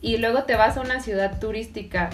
[0.00, 2.10] Y luego te vas a una ciudad turística.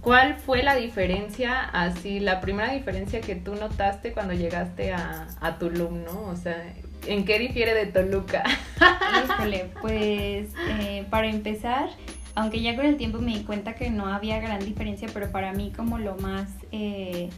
[0.00, 5.58] ¿Cuál fue la diferencia, así, la primera diferencia que tú notaste cuando llegaste a, a
[5.58, 6.22] Tulum, ¿no?
[6.22, 6.60] O sea,
[7.06, 8.42] ¿en qué difiere de Toluca?
[9.24, 10.48] Híjole, pues
[10.80, 11.88] eh, para empezar,
[12.34, 15.52] aunque ya con el tiempo me di cuenta que no había gran diferencia, pero para
[15.52, 17.28] mí como lo más, eh,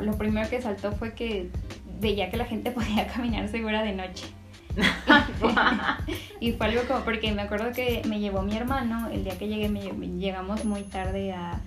[0.00, 1.50] lo primero que saltó fue que
[2.00, 4.26] veía que la gente podía caminar segura de noche.
[6.40, 9.48] y fue algo como, porque me acuerdo que me llevó mi hermano, el día que
[9.48, 11.60] llegué, me, lle- llegamos muy tarde a,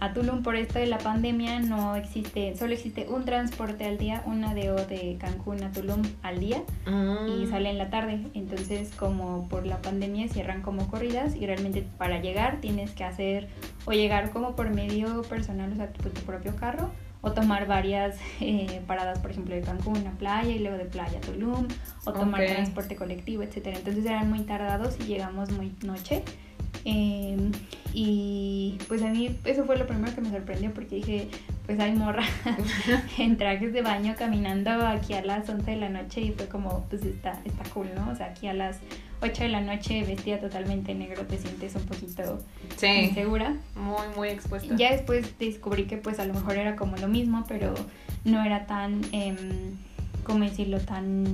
[0.00, 4.22] a Tulum por esto de la pandemia, no existe, solo existe un transporte al día,
[4.26, 6.62] una de O de Cancún a Tulum al día
[7.28, 8.20] y sale en la tarde.
[8.34, 13.48] Entonces, como por la pandemia cierran como corridas y realmente para llegar tienes que hacer
[13.84, 16.90] o llegar como por medio personal, o sea, tu, tu propio carro,
[17.26, 21.18] o tomar varias eh, paradas, por ejemplo, de Cancún a playa y luego de playa
[21.18, 21.66] a Tulum,
[22.04, 23.78] o tomar transporte colectivo, etcétera.
[23.78, 26.22] Entonces eran muy tardados y llegamos muy noche.
[26.84, 27.50] Eh,
[27.94, 31.28] y pues a mí eso fue lo primero que me sorprendió porque dije,
[31.64, 32.24] pues hay morra
[33.18, 36.84] en trajes de baño caminando aquí a las 11 de la noche y fue como,
[36.90, 38.10] pues está, está cool, ¿no?
[38.10, 38.78] O sea, aquí a las
[39.22, 42.38] 8 de la noche vestida totalmente negro te sientes un poquito
[42.76, 43.54] Sí, insegura.
[43.74, 44.74] muy, muy expuesta.
[44.76, 47.74] Ya después descubrí que pues a lo mejor era como lo mismo, pero
[48.24, 49.38] no era tan, em,
[50.24, 50.78] ¿cómo decirlo?
[50.80, 51.24] Tan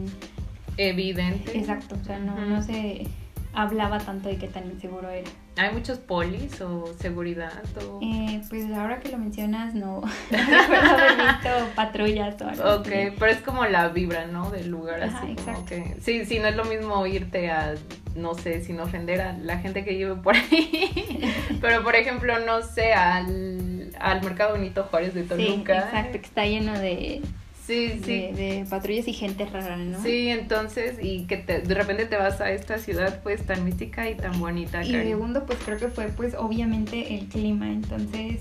[0.76, 1.58] Evidente.
[1.58, 2.42] exacto, o sea, no, Ujú.
[2.46, 3.06] no se...
[3.54, 5.28] hablaba tanto de qué tan inseguro era.
[5.56, 7.62] ¿Hay muchos polis o seguridad?
[7.86, 8.00] O...
[8.02, 12.86] Eh, pues ahora que lo mencionas, no, no recuerdo haber visto patrullas o algo Ok,
[12.86, 13.14] así.
[13.18, 14.50] pero es como la vibra, ¿no?
[14.50, 15.32] Del lugar Ajá, así.
[15.32, 15.64] exacto.
[15.66, 17.74] que- Sí, sí, no es lo mismo irte a,
[18.16, 21.20] no sé, sin ofender a la gente que vive por ahí.
[21.60, 25.78] pero por ejemplo, no sé, al, al Mercado Benito Juárez de Sí, Toluca.
[25.80, 27.20] exacto, que está lleno de,
[27.66, 28.10] Sí, sí.
[28.32, 30.02] de, patrullas y gente rara, ¿no?
[30.02, 34.10] Sí, entonces, y que te- de repente te vas a esta ciudad pues tan mística
[34.10, 34.82] y tan bonita.
[34.84, 35.08] Y Cari.
[35.10, 38.40] segundo, pues creo que fue pues obviamente el clima, entonces,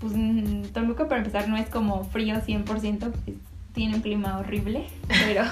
[0.00, 3.36] pues mm, Toluca para empezar no es como frío 100%, pues
[3.74, 5.42] tiene un clima horrible, pero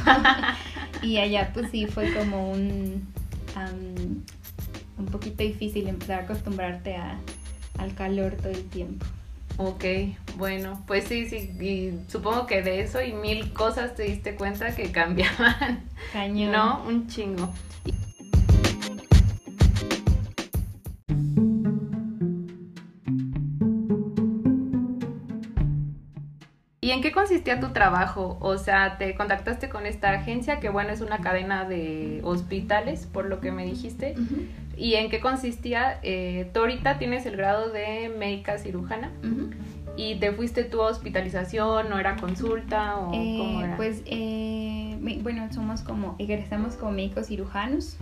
[1.03, 3.07] y allá pues sí fue como un
[3.55, 4.23] am,
[4.99, 7.19] un poquito difícil empezar a acostumbrarte a,
[7.79, 9.07] al calor todo el tiempo.
[9.57, 9.85] Ok,
[10.37, 14.75] bueno, pues sí, sí, y supongo que de eso y mil cosas te diste cuenta
[14.75, 16.51] que cambiaban, Cañón.
[16.51, 16.85] ¿no?
[16.85, 17.49] Un chingo.
[26.81, 28.37] ¿Y en qué consistía tu trabajo?
[28.41, 33.25] O sea, te contactaste con esta agencia, que bueno, es una cadena de hospitales, por
[33.25, 34.15] lo que me dijiste.
[34.19, 35.99] Ujú, ¿Y en qué consistía?
[36.03, 39.51] Eh, tú ahorita tienes el grado de médica cirujana ujú.
[39.97, 43.77] y te fuiste tú a hospitalización, no era consulta o Eh, cómo era.
[43.77, 47.97] Pues, eh, bueno, somos como, egresamos como médicos cirujanos.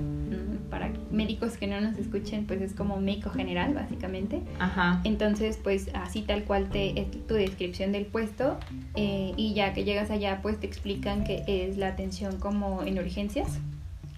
[0.70, 4.40] Para médicos que no nos escuchen, pues es como médico general, básicamente.
[4.58, 5.00] Ajá.
[5.04, 8.58] Entonces, pues así tal cual te, es tu descripción del puesto.
[8.94, 12.98] eh, y ya que llegas allá, pues te explican que es la atención como en
[12.98, 13.58] urgencias.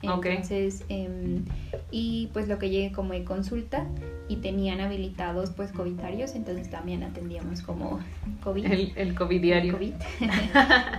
[0.05, 1.45] Entonces, em,
[1.91, 3.87] y pues lo que llegue como de consulta
[4.29, 8.01] y tenían habilitados pues covidarios, entonces también atendíamos como
[8.43, 8.65] COVID.
[8.65, 9.73] El, el COVID diario.
[9.75, 9.93] COVID.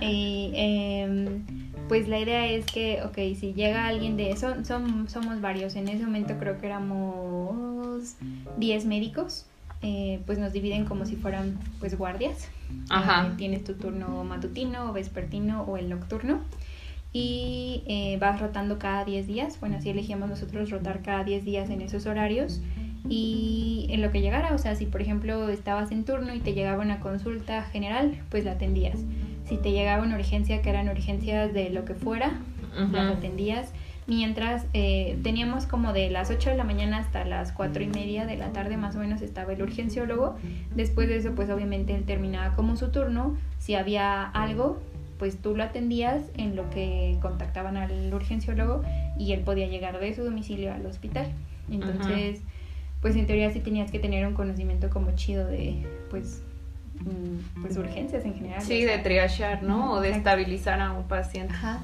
[0.00, 1.44] y em,
[1.88, 5.88] pues la idea es que, ok, si llega alguien de eso, son, somos varios, en
[5.88, 8.16] ese momento creo que éramos
[8.58, 9.46] 10 médicos,
[9.82, 12.48] eh, pues nos dividen como si fueran pues guardias.
[12.88, 13.28] Ajá.
[13.28, 16.40] Eh, tienes tu turno matutino, vespertino o el nocturno.
[17.16, 19.58] Y eh, vas rotando cada 10 días.
[19.58, 22.60] Bueno, así elegíamos nosotros rotar cada 10 días en esos horarios.
[23.08, 26.52] Y en lo que llegara, o sea, si por ejemplo estabas en turno y te
[26.52, 28.98] llegaba una consulta general, pues la atendías.
[29.48, 32.38] Si te llegaba una urgencia que eran urgencias de lo que fuera,
[32.78, 32.92] Ujú.
[32.92, 33.72] las atendías.
[34.06, 38.26] Mientras eh, teníamos como de las 8 de la mañana hasta las 4 y media
[38.26, 40.36] de la tarde más o menos estaba el urgenciólogo.
[40.74, 43.36] Después de eso pues obviamente él terminaba como su turno.
[43.58, 44.80] Si había algo
[45.18, 48.82] pues tú lo atendías en lo que contactaban al urgenciólogo
[49.18, 51.26] y él podía llegar de su domicilio al hospital.
[51.70, 52.42] Entonces
[53.00, 55.76] pues en teoría sí tenías que tener un conocimiento como chido de
[56.10, 56.42] pues,
[57.00, 58.60] mm, pues urgencias en general.
[58.62, 59.92] Sí, o de triagear, ¿no?
[59.92, 60.30] O de Exacto.
[60.30, 61.54] estabilizar a un paciente.
[61.54, 61.80] Ajá.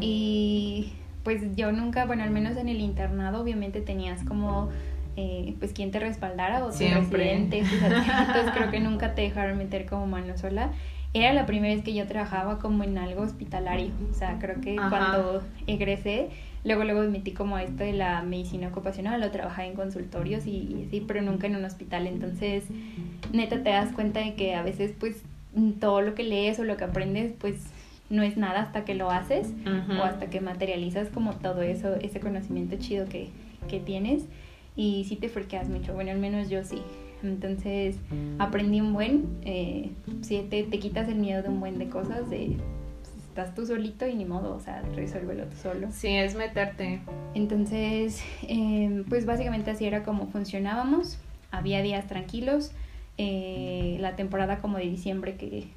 [0.00, 0.92] Y
[1.22, 4.70] pues yo nunca, bueno, al menos en el internado, obviamente tenías como,
[5.16, 7.24] eh, pues, quien te respaldara o tus Siempre.
[7.24, 10.72] residentes, tus asistentes, creo que nunca te dejaron meter como mano sola.
[11.14, 14.76] Era la primera vez que yo trabajaba como en algo hospitalario, o sea, creo que
[14.78, 14.90] Ajá.
[14.90, 16.28] cuando egresé,
[16.64, 20.84] luego luego metí como esto de la medicina ocupacional, lo trabajaba en consultorios y, y
[20.88, 22.64] así, pero nunca en un hospital, entonces
[23.32, 25.22] neta te das cuenta de que a veces pues
[25.80, 27.62] todo lo que lees o lo que aprendes pues
[28.10, 29.52] no es nada hasta que lo haces
[29.98, 33.28] o hasta que materializas como todo eso, ese conocimiento chido que,
[33.68, 34.24] que tienes
[34.76, 36.82] y sí te friqueas mucho, bueno, al menos yo sí.
[37.26, 37.96] Entonces
[38.38, 39.90] aprendí un buen, eh,
[40.22, 42.56] sí, te, te quitas el miedo de un buen de cosas, de
[43.02, 45.88] pues, estás tú solito y ni modo, o sea, resuélvelo tú solo.
[45.90, 47.00] Sí, es meterte.
[47.34, 51.18] Entonces, eh, pues básicamente así era como funcionábamos.
[51.50, 52.72] Había días tranquilos.
[53.16, 55.68] eh, la temporada como de diciembre, que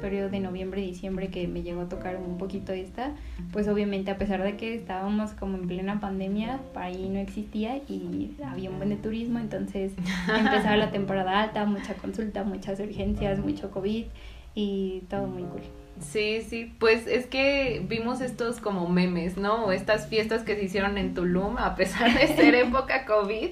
[0.00, 3.12] periodo de noviembre y diciembre que me llegó a tocar un poquito esta,
[3.52, 7.76] pues obviamente a pesar de que estábamos como en plena pandemia, para ahí no existía
[7.76, 9.92] y había un buen de turismo, entonces
[10.28, 14.06] empezaba la temporada alta, mucha consulta, muchas urgencias, mucho COVID
[14.54, 15.62] y todo muy cool.
[16.00, 19.70] Sí, sí, pues es que vimos estos como memes, ¿no?
[19.70, 23.50] Estas fiestas que se hicieron en Tulum, a pesar de ser época COVID,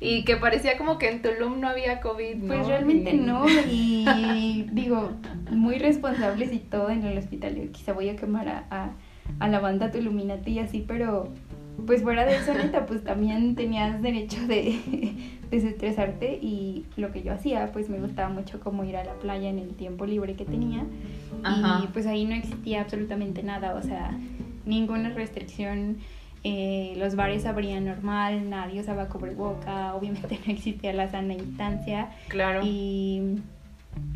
[0.00, 2.46] y que parecía como que en Tulum no había COVID, ¿no?
[2.54, 5.10] Pues realmente Y- no, y digo,
[5.50, 7.54] muy responsables y todo en el hospital.
[7.56, 8.90] Yo Quizá voy a quemar a, a,
[9.38, 11.28] a la banda Tuluminati y así, pero
[11.86, 15.12] pues fuera de eso, neta, pues también tenías derecho de
[15.50, 19.48] desestresarte y lo que yo hacía, pues me gustaba mucho como ir a la playa
[19.48, 20.84] en el tiempo libre que tenía
[21.42, 21.82] Ajá.
[21.84, 24.16] y pues ahí no existía absolutamente nada, o sea,
[24.66, 25.96] ninguna restricción.
[26.44, 32.60] Eh, los bares abrían normal, nadie usaba cubreboca, obviamente no existía la sana distancia Claro.
[32.64, 33.36] y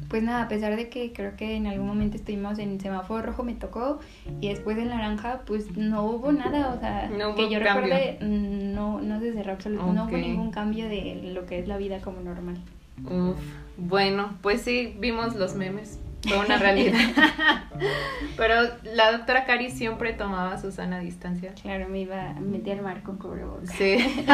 [0.08, 3.42] pues nada, a pesar de que creo que en algún momento estuvimos en semáforo rojo,
[3.42, 3.98] me tocó,
[4.40, 7.82] y después en naranja, pues no hubo nada, o sea, No que yo cambio.
[7.92, 11.66] recuerde, mm, no, no se cerró absolutamente, no hubo ningún cambio de lo que es
[11.66, 12.56] la vida como normal.
[13.04, 13.36] Uf,
[13.76, 15.98] bueno, pues sí, vimos los memes.
[16.28, 16.98] Fue una realidad.
[18.36, 21.52] Pero la doctora Cari siempre tomaba su sana distancia.
[21.60, 23.70] Claro, me iba a meter al mar con cubrebocas.
[23.70, 24.24] Sí.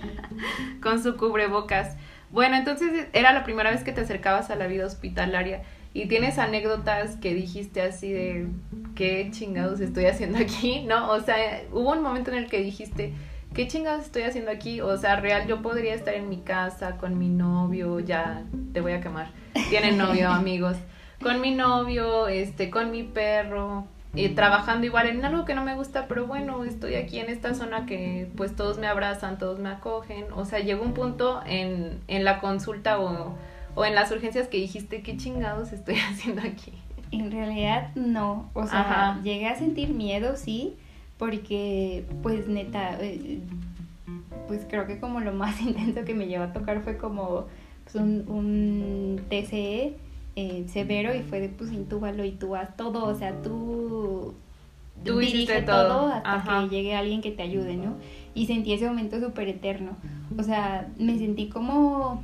[0.82, 1.96] Con su cubrebocas.
[2.30, 5.62] Bueno, entonces era la primera vez que te acercabas a la vida hospitalaria.
[5.94, 8.48] ¿Y tienes anécdotas que dijiste así de
[8.94, 10.82] qué chingados estoy haciendo aquí?
[10.86, 11.10] ¿No?
[11.10, 13.14] O sea, hubo un momento en el que dijiste,
[13.54, 14.82] ¿qué chingados estoy haciendo aquí?
[14.82, 18.42] O sea, real, yo podría estar en mi casa con mi novio, ya
[18.74, 19.30] te voy a quemar.
[19.70, 20.76] Tienen novio, amigos.
[21.22, 25.74] Con mi novio, este, con mi perro, y trabajando igual en algo que no me
[25.74, 29.68] gusta, pero bueno, estoy aquí en esta zona que pues todos me abrazan, todos me
[29.68, 30.24] acogen.
[30.34, 33.34] O sea, llegó un punto en, en la consulta o,
[33.74, 36.72] o en las urgencias que dijiste, ¿qué chingados estoy haciendo aquí?
[37.12, 39.20] En realidad no, o sea, Ajá.
[39.22, 40.76] llegué a sentir miedo, sí,
[41.18, 43.40] porque pues neta, eh,
[44.48, 47.46] pues creo que como lo más intenso que me llevó a tocar fue como
[47.84, 49.94] pues, un, un TCE
[50.36, 54.34] eh, severo y fue de pues intúbalo y tú haz todo, o sea, tú,
[55.04, 56.62] Tú dirige todo, todo, hasta ajá.
[56.68, 57.94] que llegue alguien que te ayude, ¿no?
[58.34, 59.92] Y sentí ese momento súper eterno,
[60.38, 62.22] o sea, me sentí como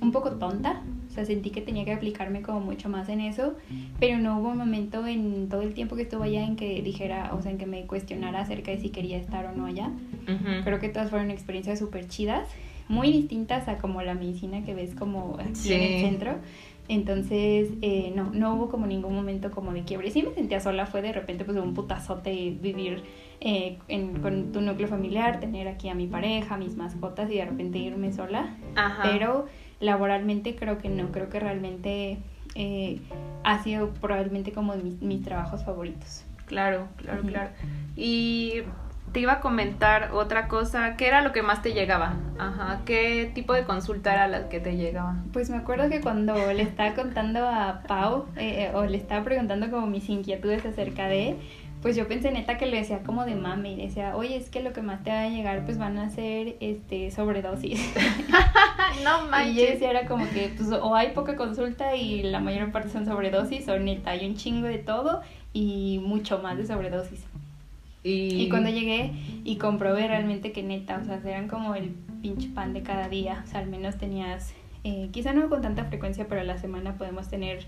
[0.00, 3.54] un poco tonta, o sea, sentí que tenía que aplicarme como mucho más en eso,
[4.00, 7.32] pero no hubo un momento en todo el tiempo que estuve allá en que dijera,
[7.34, 9.90] o sea, en que me cuestionara acerca de si quería estar o no allá.
[10.64, 12.46] Creo que todas fueron experiencias súper chidas,
[12.88, 15.72] muy distintas a como la medicina que ves como aquí Sí.
[15.72, 16.34] en el centro.
[16.88, 20.10] Entonces, eh, no, no hubo como ningún momento como de quiebre.
[20.10, 23.02] Sí me sentía sola, fue de repente pues un putazote vivir
[23.40, 27.44] eh, en- con tu núcleo familiar, tener aquí a mi pareja, mis mascotas y de
[27.44, 28.54] repente irme sola.
[28.76, 29.02] Ajá.
[29.02, 29.46] Pero
[29.80, 32.18] laboralmente creo que no, creo que realmente
[32.54, 33.00] eh,
[33.44, 36.24] ha sido probablemente como de mis, mis trabajos favoritos.
[36.46, 37.50] Claro, claro, claro.
[37.96, 38.62] Y
[39.16, 42.16] te iba a comentar otra cosa, ¿qué era lo que más te llegaba?
[42.38, 45.16] Ajá, ¿qué tipo de consulta era la que te llegaba?
[45.32, 49.70] Pues me acuerdo que cuando le estaba contando a Pau eh, o le estaba preguntando
[49.70, 51.34] como mis inquietudes acerca de,
[51.80, 54.60] pues yo pensé neta que le decía como de mame y decía, oye, es que
[54.60, 57.94] lo que más te va a llegar pues van a ser este sobredosis.
[59.02, 62.70] no y yo decía era como que pues o hay poca consulta y la mayor
[62.70, 65.22] parte son sobredosis o neta hay un chingo de todo
[65.54, 67.24] y mucho más de sobredosis.
[68.06, 69.10] Y, Y cuando llegué
[69.44, 71.90] y comprobé realmente que neta, o sea, eran como el
[72.22, 73.42] pinche pan de cada día.
[73.44, 76.96] O sea, al menos tenías, eh, quizá no con tanta frecuencia, pero a la semana
[76.96, 77.66] podemos tener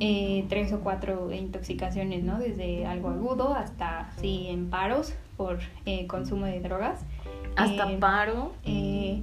[0.00, 2.38] eh, tres o cuatro intoxicaciones, ¿no?
[2.38, 7.00] Desde algo agudo hasta, sí, en paros por eh, consumo de drogas.
[7.56, 8.52] hasta Eh, paro.
[8.64, 9.20] eh,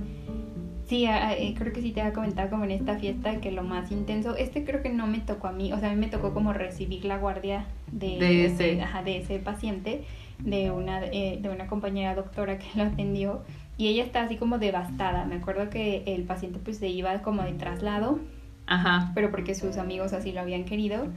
[0.87, 3.91] sí, eh, creo que sí te había comentado como en esta fiesta que lo más
[3.91, 6.33] intenso, este creo que no me tocó a mí, o sea, a mí me tocó
[6.33, 8.81] como recibir la guardia de, De ese.
[8.81, 10.03] ajá, de ese paciente,
[10.39, 13.41] de una, eh, de una compañera doctora que lo atendió
[13.77, 15.25] y ella está así como devastada.
[15.25, 18.19] Me acuerdo que el paciente pues se iba como de traslado,
[18.67, 19.11] Ajá.
[19.13, 21.07] pero porque sus amigos así lo habían querido.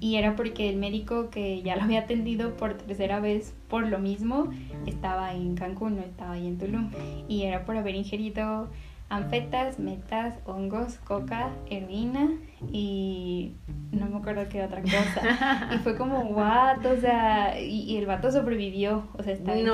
[0.00, 3.98] Y era porque el médico que ya lo había atendido por tercera vez por lo
[3.98, 4.50] mismo
[4.86, 6.90] estaba en Cancún, no estaba ahí en Tulum.
[7.28, 8.70] Y era por haber ingerido
[9.10, 12.30] anfetas, metas, hongos, coca, heroína
[12.72, 13.56] y
[13.90, 15.68] no me acuerdo qué otra cosa.
[15.74, 19.60] Y fue como, what, o sea, y, y el vato sobrevivió, o sea, está No.
[19.60, 19.64] y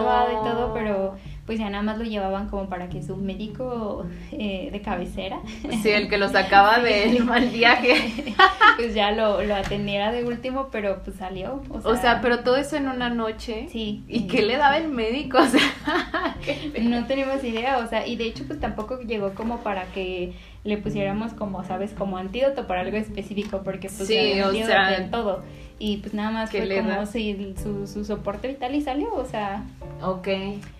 [0.42, 4.80] todo, pero pues ya nada más lo llevaban como para que su médico eh, de
[4.80, 5.38] cabecera
[5.82, 8.34] Sí, el que lo sacaba del mal viaje.
[8.76, 11.62] pues ya lo, lo atendiera de último, pero pues salió.
[11.70, 13.68] O sea, O sea, pero todo eso en una noche.
[13.70, 14.02] Sí.
[14.08, 15.38] ¿Y qué le daba el médico?
[15.46, 16.36] O sea,
[16.82, 20.32] No tenemos idea, o sea, y de hecho pues tampoco llegó como para que
[20.64, 25.44] le pusiéramos como, sabes, como antídoto para algo específico, porque pues Sí, o sea, todo.
[25.78, 29.26] Y pues nada más ¿qué fue como sí, su, su soporte vital y salió, o
[29.26, 29.64] sea,
[30.02, 30.28] Ok.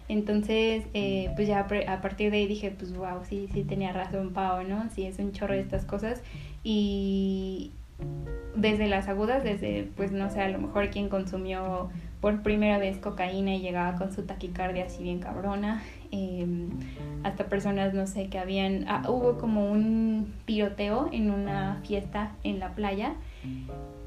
[0.09, 4.33] entonces eh, pues ya a partir de ahí dije, pues wow, sí, sí tenía razón
[4.33, 4.89] Pau, ¿no?
[4.95, 6.23] Sí, es un chorro de estas cosas.
[6.65, 7.73] Y
[8.55, 12.97] desde las agudas, desde, pues no sé, a lo mejor quien consumió por primera vez
[12.97, 16.47] cocaína y llegaba con su taquicardia así bien cabrona, eh,
[17.23, 22.59] hasta personas, no sé, que habían, ah, hubo como un tiroteo en una fiesta en
[22.59, 23.15] la playa.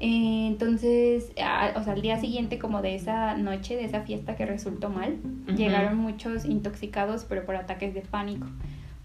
[0.00, 4.34] Eh, entonces, ah, o sea, al día siguiente como de esa noche, de esa fiesta
[4.34, 5.18] que resultó mal,
[5.54, 8.46] llegaron muchos intoxicados, pero por ataques de pánico.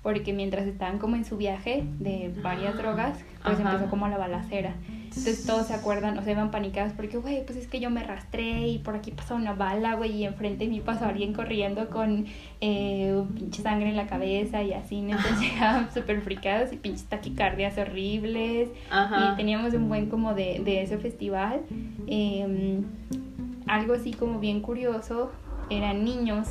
[0.01, 3.73] Porque mientras estaban como en su viaje de varias drogas, pues Ajá.
[3.73, 4.75] empezó como la balacera.
[5.17, 8.03] Entonces todos se acuerdan, o sea, iban panicados porque, güey, pues es que yo me
[8.03, 11.89] rastré y por aquí pasó una bala, güey, y enfrente de mí pasó alguien corriendo
[11.89, 12.25] con
[12.59, 15.15] eh, pinche sangre en la cabeza y así, ¿no?
[15.17, 18.69] Entonces estaban súper fricados y pinches taquicardias horribles.
[18.91, 21.61] Y teníamos un buen como de, de ese festival.
[22.07, 22.83] Em,
[23.67, 25.31] algo así como bien curioso,
[25.69, 26.47] eran niños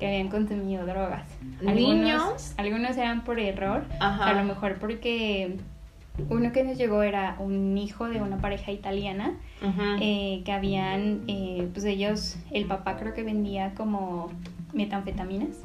[0.00, 1.26] que habían consumido drogas.
[1.60, 2.54] ¿Niños?
[2.56, 5.58] Algunos eran por error, a lo mejor porque
[6.28, 9.34] uno que nos llegó era un hijo de una pareja italiana
[10.00, 14.30] eh, que habían, eh, pues ellos, el papá creo que vendía como
[14.72, 15.64] metanfetaminas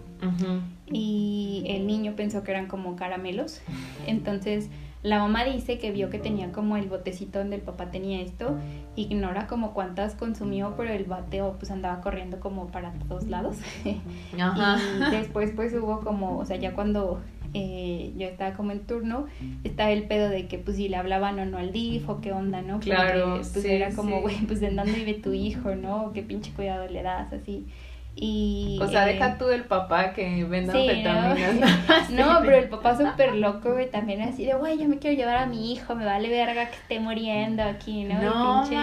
[0.87, 3.61] y el niño pensó que eran como caramelos.
[4.07, 4.69] Entonces
[5.05, 8.57] la mamá dice que vio que tenía como el botecito donde el papá tenía esto,
[8.95, 13.57] ignora como cuántas consumió, pero el bateo pues andaba corriendo como para todos lados.
[13.83, 17.21] y después pues hubo como, o sea, ya cuando
[17.57, 19.27] eh, yo estaba como en turno,
[19.63, 22.33] estaba el pedo de que pues si le hablaban o no al DIF o qué
[22.33, 22.81] onda, ¿no?
[22.81, 26.11] claro, pues era como, güey, pues en dónde vive tu hijo, ¿no?
[26.13, 27.65] Qué pinche cuidado le das, así.
[28.13, 32.09] Y, o sea, deja eh, tú el papá que venda anfetaminas.
[32.09, 35.37] No, pero el papá súper loco, güey, también así de, güey, yo me quiero llevar
[35.37, 38.21] a mi hijo, me vale verga que esté muriendo aquí, ¿no?
[38.21, 38.77] No, pinche,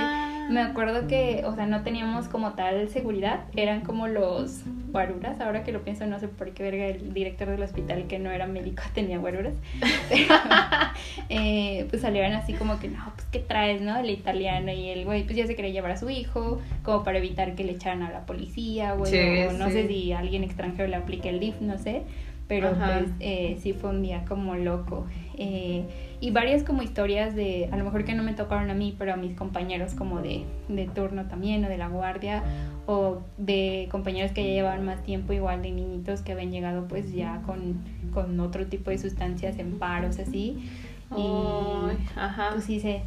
[0.50, 5.64] me acuerdo que, o sea, no teníamos como tal seguridad, eran como los guaruras, ahora
[5.64, 8.46] que lo pienso no sé por qué verga el director del hospital que no era
[8.46, 9.54] médico tenía guaruras,
[11.28, 13.96] eh, pues salieron así como que, no, pues ¿qué traes, no?
[13.96, 17.18] El italiano y el güey, pues ya se quería llevar a su hijo, como para
[17.18, 20.96] evitar que le echaran a la policía, güey, o no sé si alguien extranjero le
[20.96, 22.02] aplique el DIF, no sé,
[22.48, 25.06] pero pues eh, sí fue un día como loco.
[25.38, 25.84] Eh,
[26.20, 29.12] y varias como historias de, a lo mejor que no me tocaron a mí, pero
[29.12, 32.42] a mis compañeros como de, de turno también o de la guardia
[32.86, 37.12] o de compañeros que ya llevaban más tiempo igual de niñitos que habían llegado pues
[37.12, 37.76] ya con,
[38.12, 40.68] con otro tipo de sustancias en paros así.
[41.16, 41.26] y
[42.16, 42.50] ajá.
[42.52, 43.02] pues sí se,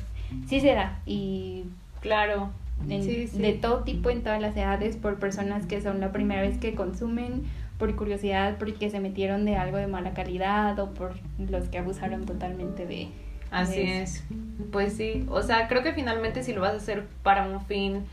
[0.47, 0.99] sí se da.
[1.05, 1.63] Y
[2.01, 2.49] claro,
[2.87, 6.75] de todo tipo en todas las edades por personas que son la primera vez que
[6.75, 7.43] consumen
[7.77, 12.25] por curiosidad, porque se metieron de algo de mala calidad o por los que abusaron
[12.25, 13.09] totalmente de...
[13.51, 14.23] Así es.
[14.71, 18.05] Pues sí, o sea, creo que finalmente si lo vas a hacer para un fin,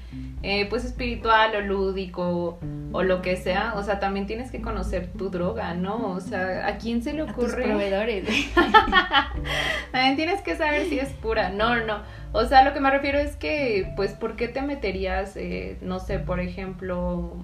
[0.43, 2.61] eh, pues espiritual o lúdico
[2.93, 6.13] o lo que sea, o sea, también tienes que conocer tu droga, ¿no?
[6.13, 7.65] O sea, ¿a quién se le ocurre?
[7.65, 8.29] A proveedores.
[9.93, 11.49] también tienes que saber si es pura.
[11.49, 12.03] No, no.
[12.33, 15.99] O sea, lo que me refiero es que, pues, ¿por qué te meterías, eh, no
[15.99, 17.37] sé, por ejemplo,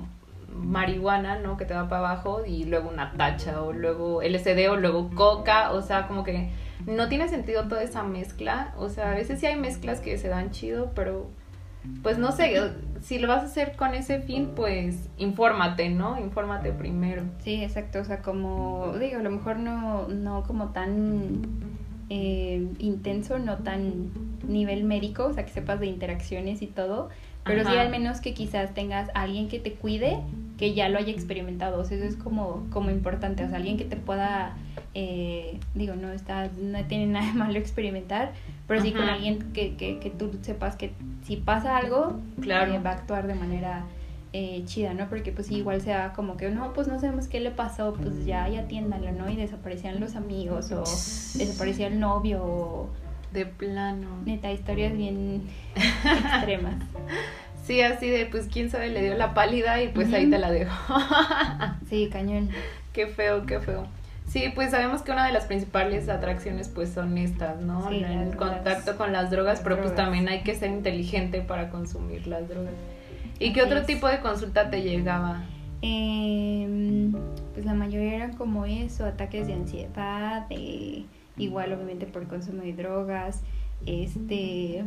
[0.54, 1.56] marihuana, ¿no?
[1.56, 5.72] Que te va para abajo y luego una tacha o luego LSD o luego coca,
[5.72, 6.50] o sea, como que
[6.86, 10.28] no tiene sentido toda esa mezcla, o sea, a veces sí hay mezclas que se
[10.28, 11.28] dan chido, pero
[12.02, 16.18] pues no sé, si lo vas a hacer con ese fin, pues infórmate, ¿no?
[16.18, 17.22] Infórmate primero.
[17.42, 21.42] Sí, exacto, o sea, como digo, a lo mejor no, no como tan
[22.10, 24.10] eh, intenso, no tan
[24.46, 27.10] nivel médico, o sea, que sepas de interacciones y todo,
[27.48, 30.18] pero sí al menos que quizás tengas alguien que te cuide
[30.58, 31.80] que ya lo haya experimentado.
[31.80, 33.44] O sea, eso es como, como importante.
[33.44, 34.56] O sea, alguien que te pueda,
[34.92, 38.32] eh, digo, no está, no tiene nada de malo experimentar,
[38.66, 40.92] pero sí con alguien que, que, que, tú sepas que
[41.24, 42.74] si pasa algo, claro.
[42.74, 43.84] Eh, va a actuar de manera
[44.32, 45.08] eh, chida, ¿no?
[45.08, 48.48] Porque pues igual sea como que, no, pues no sabemos qué le pasó, pues ya,
[48.48, 49.30] ya atiéndalo, ¿no?
[49.30, 50.80] Y desaparecían los amigos o
[51.38, 52.90] desaparecía el novio o...
[53.32, 54.08] De plano.
[54.24, 55.42] Neta, historias bien
[55.74, 56.76] extremas.
[57.64, 60.50] Sí, así de, pues quién sabe, le dio la pálida y pues ahí te la
[60.50, 60.72] dejo.
[61.90, 62.48] sí, cañón.
[62.94, 63.86] Qué feo, qué feo.
[64.26, 67.88] Sí, pues sabemos que una de las principales atracciones pues son estas, ¿no?
[67.90, 72.48] el contacto con las drogas, pero pues también hay que ser inteligente para consumir las
[72.48, 72.74] drogas.
[73.38, 75.44] ¿Y qué otro tipo de consulta te llegaba?
[75.80, 77.10] Eh,
[77.54, 81.04] pues la mayoría eran como eso, ataques de ansiedad, de,
[81.38, 83.42] igual obviamente por consumo de drogas,
[83.86, 84.84] este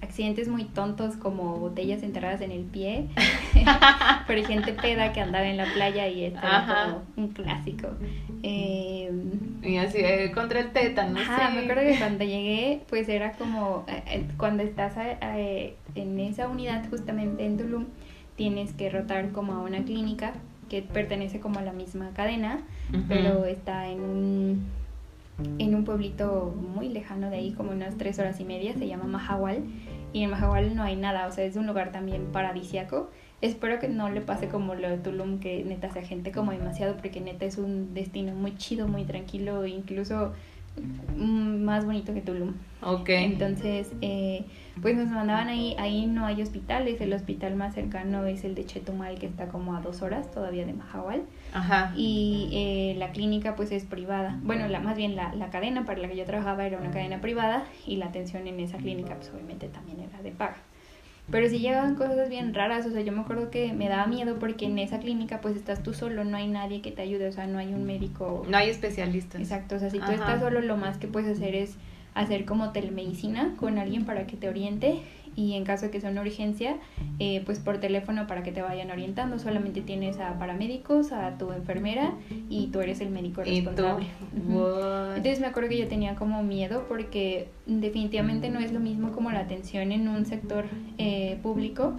[0.00, 3.08] accidentes muy tontos como botellas enterradas en el pie.
[4.26, 7.88] Por gente peda que andaba en la playa y esto como un clásico.
[8.42, 9.10] Eh,
[9.62, 13.84] y así eh, contra el tétano ajá, me acuerdo que cuando llegué pues era como
[13.88, 14.94] eh, cuando estás
[15.96, 17.86] en esa unidad justamente en Tulum
[18.36, 20.34] tienes que rotar como a una clínica
[20.68, 22.60] que pertenece como a la misma cadena
[23.08, 24.66] pero está en un
[25.58, 29.04] en un pueblito muy lejano de ahí, como unas tres horas y media, se llama
[29.04, 29.64] Mahahual,
[30.12, 33.10] y en Mahahual no hay nada, o sea, es un lugar también paradisiaco.
[33.40, 36.96] Espero que no le pase como lo de Tulum, que neta sea gente como demasiado,
[36.96, 40.32] porque neta es un destino muy chido, muy tranquilo, incluso
[41.16, 42.54] mm, más bonito que Tulum.
[42.82, 43.10] Ok.
[43.10, 44.44] Entonces, eh,
[44.82, 48.66] pues nos mandaban ahí, ahí no hay hospitales, el hospital más cercano es el de
[48.66, 51.22] Chetumal, que está como a dos horas todavía de Mahahual.
[51.52, 51.92] Ajá.
[51.96, 54.38] y eh, la clínica pues es privada.
[54.42, 57.20] Bueno, la, más bien la, la cadena para la que yo trabajaba era una cadena
[57.20, 60.56] privada y la atención en esa clínica pues obviamente también era de paga.
[61.30, 64.38] Pero sí llegaban cosas bien raras, o sea, yo me acuerdo que me daba miedo
[64.38, 67.32] porque en esa clínica pues estás tú solo, no hay nadie que te ayude, o
[67.32, 68.46] sea, no hay un médico.
[68.48, 69.38] No hay especialistas.
[69.40, 70.14] Exacto, o sea, si tú Ajá.
[70.14, 71.76] estás solo, lo más que puedes hacer es
[72.14, 75.02] hacer como telemedicina con alguien para que te oriente
[75.38, 76.78] y en caso de que sea una urgencia,
[77.20, 79.38] eh, pues por teléfono para que te vayan orientando.
[79.38, 82.14] Solamente tienes a paramédicos, a tu enfermera
[82.50, 84.06] y tú eres el médico responsable.
[84.48, 85.16] What?
[85.16, 89.30] Entonces me acuerdo que yo tenía como miedo porque definitivamente no es lo mismo como
[89.30, 90.64] la atención en un sector
[90.98, 91.94] eh, público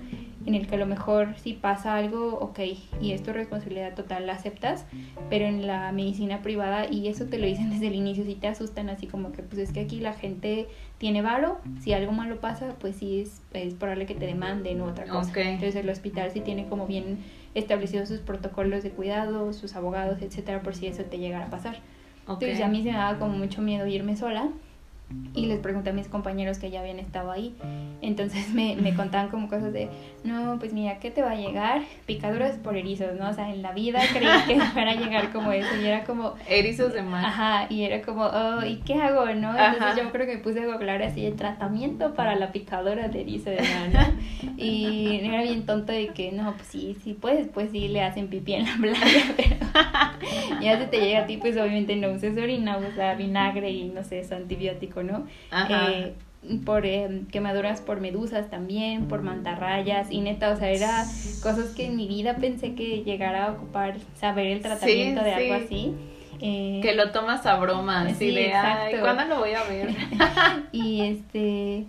[0.45, 2.59] en el que a lo mejor si pasa algo, ok,
[3.01, 4.85] y es tu responsabilidad total, la aceptas,
[5.29, 8.47] pero en la medicina privada, y eso te lo dicen desde el inicio, si te
[8.47, 10.67] asustan así como que pues es que aquí la gente
[10.97, 14.85] tiene varo, si algo malo pasa, pues sí es, es probable que te demanden u
[14.85, 15.29] otra cosa.
[15.29, 15.37] Ok.
[15.37, 17.19] Entonces el hospital sí tiene como bien
[17.55, 21.77] establecidos sus protocolos de cuidado, sus abogados, etcétera, por si eso te llegara a pasar.
[22.27, 22.41] Ok.
[22.41, 24.49] Entonces a mí se me daba como mucho miedo irme sola
[25.33, 27.55] y les pregunté a mis compañeros que ya habían estado ahí.
[28.01, 29.89] Entonces me, me contaban como cosas de,
[30.23, 31.81] no, pues mira, ¿qué te va a llegar?
[32.05, 33.29] Picaduras por erizos, ¿no?
[33.29, 36.03] O sea, en la vida creí que me fuera a llegar como eso y era
[36.03, 37.25] como, Erizos de mar.
[37.25, 39.51] ajá, y era como, oh, ¿y qué hago, no?
[39.51, 40.01] Entonces Ajá.
[40.01, 43.49] yo creo que me puse a googlear así el tratamiento para la picadura de erizo
[43.49, 44.53] de mar, ¿no?
[44.57, 48.27] Y era bien tonto de que, no, pues sí, sí puedes, pues sí le hacen
[48.27, 52.37] pipí en la playa, pero ya se te llega a ti, pues obviamente no uses
[52.37, 55.25] orina, usa vinagre y no sé, es antibiótico, ¿no?
[55.51, 55.91] Ajá.
[55.91, 56.13] Eh,
[56.65, 61.03] por eh, quemaduras por medusas también, por mantarrayas y neta, o sea, era
[61.43, 65.33] cosas que en mi vida pensé que llegara a ocupar saber el tratamiento Sí, de
[65.33, 65.63] algo sí.
[65.65, 65.93] así.
[66.41, 68.97] Eh, Que lo tomas a broma, así Sí, de, ay, exacto.
[69.01, 69.89] ¿cuándo lo voy a ver?
[70.71, 71.85] y este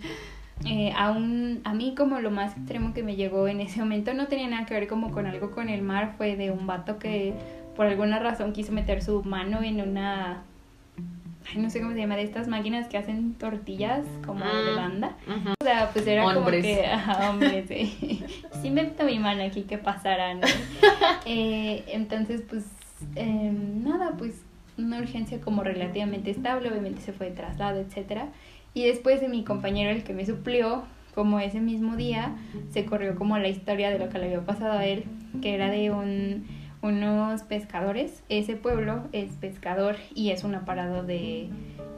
[0.66, 4.26] eh, aún a mí como lo más extremo que me llegó en ese momento no
[4.26, 7.32] tenía nada que ver como con algo con el mar fue de un vato que
[7.76, 10.42] por alguna razón quiso meter su mano en una
[11.52, 14.76] ay, no sé cómo se llama de estas máquinas que hacen tortillas como de Mm.
[14.76, 15.16] banda
[15.60, 16.64] o sea pues era Hombres.
[16.64, 18.24] como que ajá, hombres sí.
[18.62, 20.40] sí meto mi mano aquí que pasará ¿no?
[21.26, 22.64] Eh, entonces pues
[23.16, 24.42] eh, nada pues
[24.78, 28.28] una urgencia como relativamente estable obviamente se fue de traslado etcétera
[28.74, 30.84] y después de mi compañero el que me suplió
[31.14, 32.36] como ese mismo día
[32.70, 35.04] se corrió como la historia de lo que le había pasado a él
[35.42, 36.44] que era de un
[36.82, 41.48] unos pescadores ese pueblo es pescador y es un aparado de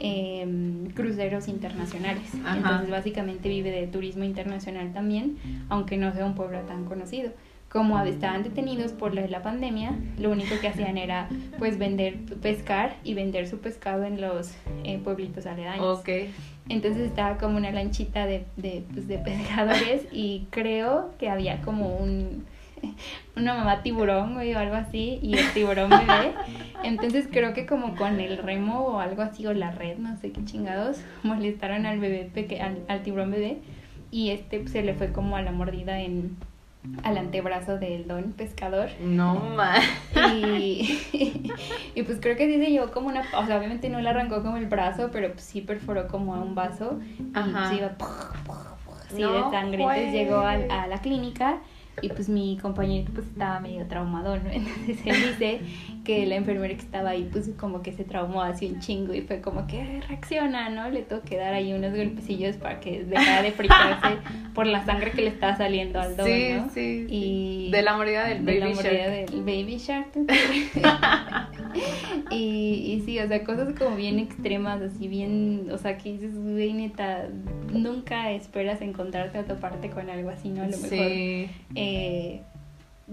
[0.01, 2.57] em, cruceros internacionales Ajá.
[2.57, 5.37] entonces básicamente vive de turismo internacional también
[5.69, 7.33] aunque no sea un pueblo tan conocido
[7.73, 12.97] como estaban detenidos por la, la pandemia, lo único que hacían era pues vender, pescar
[13.03, 14.53] y vender su pescado en los
[14.85, 16.03] eh, pueblitos aledaños.
[16.69, 21.97] Entonces estaba como una lanchita de, de, pues, de pescadores y creo que había como
[21.97, 22.45] un
[23.37, 26.35] una mamá tiburón güey, o algo así y el tiburón bebé.
[26.83, 30.33] Entonces creo que como con el remo o algo así o la red, no sé
[30.33, 33.59] qué chingados, molestaron al bebé peque al, al tiburón bebé
[34.11, 36.37] y este pues, se le fue como a la mordida en
[37.05, 39.85] al antebrazo del don pescador No más.
[40.35, 41.01] y,
[41.95, 44.43] y pues creo que sí se llevó como una, o sea, obviamente no le arrancó
[44.43, 48.09] como el brazo, pero pues sí perforó como a un vaso y pues iba puf,
[48.45, 49.83] puf, puf, así No de sangre.
[49.83, 51.59] Entonces llegó a, la clínica
[52.01, 54.43] y pues mi compañerito pues estaba medio traumado, ¿no?
[54.51, 55.61] Entonces él dice
[56.05, 59.21] que la enfermera que estaba ahí pues como que se traumó así un chingo y
[59.21, 60.89] fue como que "Ay, reacciona, ¿no?
[60.91, 64.19] Le tuvo que dar ahí unos golpecillos para que dejara de fritarse
[64.55, 66.71] por la sangre que le estaba saliendo al don, Sí, ¿no?
[66.71, 67.07] sí.
[67.09, 69.31] Y De la mordida del de baby la shark.
[69.31, 70.09] del baby shark.
[72.31, 76.39] y, y sí, o sea, cosas como bien extremas, así bien, o sea, que dices,
[76.39, 77.29] güey, neta,
[77.73, 80.63] nunca esperas encontrarte o toparte con algo así, ¿no?
[80.63, 81.49] A lo mejor, Sí.
[81.75, 81.82] eh,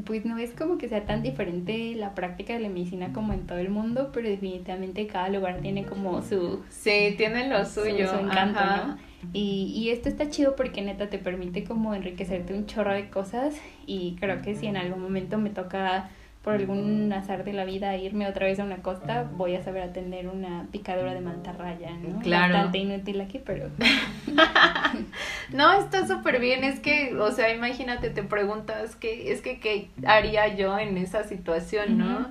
[0.05, 3.45] pues no es como que sea tan diferente la práctica de la medicina como en
[3.47, 8.07] todo el mundo, pero definitivamente cada lugar tiene como su, Sí, tiene lo su- suyo.
[8.09, 8.85] su encanto, ajá.
[8.87, 8.97] ¿no?
[9.33, 13.55] Y, y esto está chido porque neta te permite como enriquecerte un chorro de cosas
[13.85, 16.09] y creo que si en algún momento me toca
[16.43, 19.83] por algún azar de la vida irme otra vez a una costa, voy a saber
[19.83, 22.19] atender una picadura de mantarraya, ¿no?
[22.19, 22.53] Claro.
[22.53, 23.69] Bastante inútil aquí, pero
[25.53, 26.63] No, está súper bien.
[26.63, 31.23] Es que, o sea, imagínate, te preguntas qué es que qué haría yo en esa
[31.23, 32.27] situación, ¿no?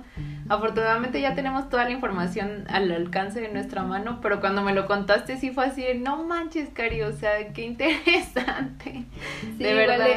[0.49, 4.87] Afortunadamente ya tenemos toda la información al alcance de nuestra mano, pero cuando me lo
[4.87, 9.03] contaste sí fue así, de, no manches, Cari, o sea, qué interesante.
[9.41, 10.07] sí, de verdad.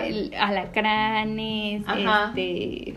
[0.41, 2.29] alacranes, Ajá.
[2.29, 2.95] este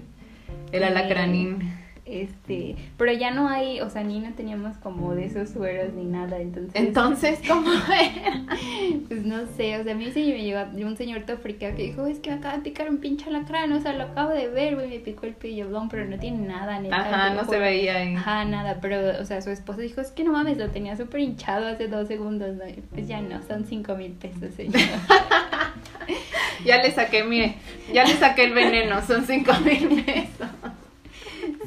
[0.77, 1.85] El alacranín.
[2.05, 6.05] Este, pero ya no hay, o sea, ni no teníamos como de esos sueros ni
[6.05, 6.75] nada, entonces.
[6.75, 8.45] Entonces, ¿cómo era?
[9.07, 12.05] Pues no sé, o sea, a mí sí me llegó un señor africano que dijo,
[12.05, 14.75] es que me acaba de picar un pinche alacrán, o sea, lo acabo de ver,
[14.75, 16.95] güey, me picó el pillolón, pero no tiene nada, neta.
[16.95, 18.15] Ajá, no se veía ahí.
[18.15, 21.21] Ajá, nada, pero, o sea, su esposa dijo, es que no mames, lo tenía súper
[21.21, 22.65] hinchado hace dos segundos, ¿no?
[22.91, 24.75] pues ya no, son cinco mil pesos, señor.
[26.65, 27.55] ya le saqué mi,
[27.93, 30.47] ya le saqué el veneno, son cinco mil pesos.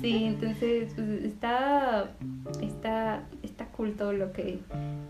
[0.00, 2.10] Sí, entonces pues, está,
[2.62, 4.58] está, está cool todo lo que,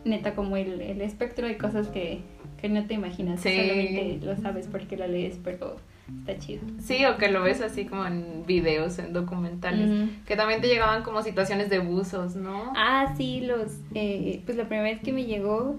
[0.04, 2.20] neta, como el, el espectro de cosas que,
[2.60, 3.50] que no te imaginas, Sí.
[3.54, 5.76] solamente lo sabes porque la lees, pero
[6.20, 6.62] está chido.
[6.80, 11.02] Sí, o que lo ves así como en videos, en documentales, que también te llegaban
[11.02, 12.72] como situaciones de buzos, ¿no?
[12.74, 15.76] Ah, sí, los, eh, pues la primera vez que me llegó,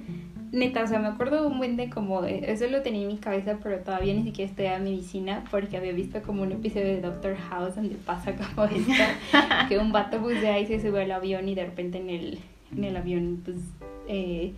[0.51, 3.57] neta, o sea, me acuerdo un buen de como, eso lo tenía en mi cabeza,
[3.61, 7.75] pero todavía ni siquiera estudiaba medicina, porque había visto como un episodio de Doctor House
[7.75, 8.91] donde pasa como esto,
[9.69, 12.39] que un vato bucea y se sube al avión y de repente en el,
[12.75, 13.57] en el avión, pues,
[14.07, 14.53] eh,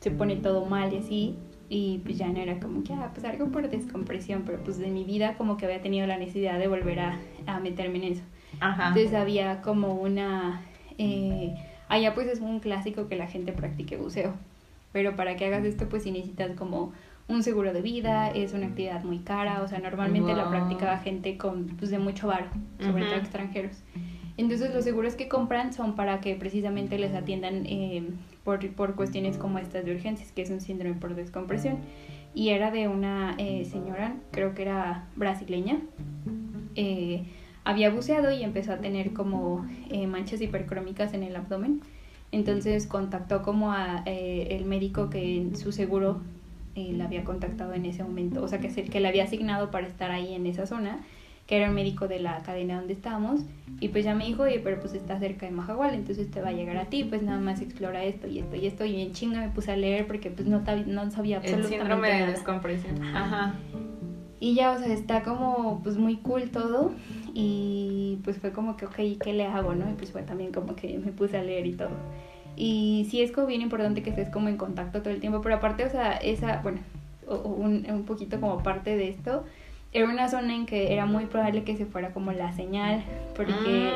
[0.00, 1.34] se pone todo mal y así,
[1.68, 4.88] y pues ya no era como que, ah, pues algo por descompresión, pero pues de
[4.88, 8.22] mi vida como que había tenido la necesidad de volver a, a meterme en eso.
[8.60, 8.88] Ajá.
[8.88, 10.62] Entonces había como una...
[10.98, 11.54] eh,
[11.88, 14.34] allá pues es un clásico que la gente practique buceo.
[14.96, 16.94] Pero para que hagas esto pues sí necesitas como
[17.28, 20.50] un seguro de vida, es una actividad muy cara, o sea, normalmente la Wow.
[20.52, 22.46] practicaba gente con pues de mucho varo,
[22.80, 23.10] sobre Ujú.
[23.10, 23.82] todo extranjeros.
[24.38, 28.04] Entonces los seguros que compran son para que precisamente les atiendan eh,
[28.42, 31.76] por, por cuestiones como estas de urgencias, que es un síndrome por descompresión.
[32.34, 35.76] Y era de una eh, señora, creo que era brasileña,
[36.74, 37.26] eh,
[37.64, 41.82] había buceado y empezó a tener como eh, manchas hipercrómicas en el abdomen.
[42.32, 46.20] Entonces contactó como a eh, el médico que en su seguro
[46.74, 49.70] eh, la había contactado en ese momento, o sea que, se, que le había asignado
[49.70, 50.98] para estar ahí en esa zona,
[51.46, 53.40] que era el médico de la cadena donde estábamos,
[53.80, 56.48] y pues ya me dijo, oye, pero pues está cerca de Majagual, entonces te va
[56.48, 59.12] a llegar a ti, pues nada más explora esto y esto y esto, y en
[59.12, 62.30] chinga me puse a leer porque pues no, no sabía El absolutamente síndrome de nada.
[62.32, 63.02] descompresión.
[63.02, 63.54] Ajá.
[64.38, 66.92] Y ya, o sea, está como pues muy cool todo
[67.38, 69.90] y pues fue como que, ok, ¿qué le hago, no?
[69.90, 71.90] Y pues fue también como que me puse a leer y todo.
[72.56, 75.56] Y sí es como bien importante que estés como en contacto todo el tiempo, pero
[75.56, 76.78] aparte, o sea, esa, bueno,
[77.28, 79.44] un, un poquito como parte de esto,
[79.92, 83.04] era una zona en que era muy probable que se fuera como la señal,
[83.36, 83.92] porque...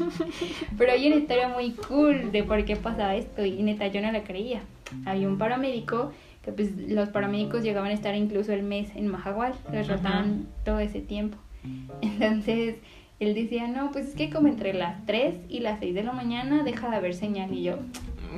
[0.78, 4.10] pero hay una historia muy cool de por qué pasaba esto y neta yo no
[4.10, 4.62] la creía.
[5.04, 6.10] Había un paramédico
[6.42, 9.96] que pues los paramédicos llegaban a estar incluso el mes en Majagual, los Ajá.
[9.96, 11.36] rotaban todo ese tiempo.
[12.00, 12.76] Entonces
[13.20, 16.12] él decía, no, pues es que como entre las 3 y las 6 de la
[16.12, 17.78] mañana deja de haber señal y yo,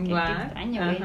[0.05, 0.99] qué, extraño, güey.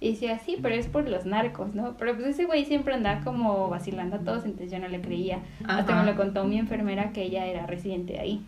[0.00, 1.96] Y decía, sí, pero es por los narcos, ¿no?
[1.96, 5.40] Pero pues ese güey siempre andaba como vacilando a todos, entonces yo no le creía.
[5.66, 8.42] Hasta me lo contó mi enfermera que ella era residente de ahí.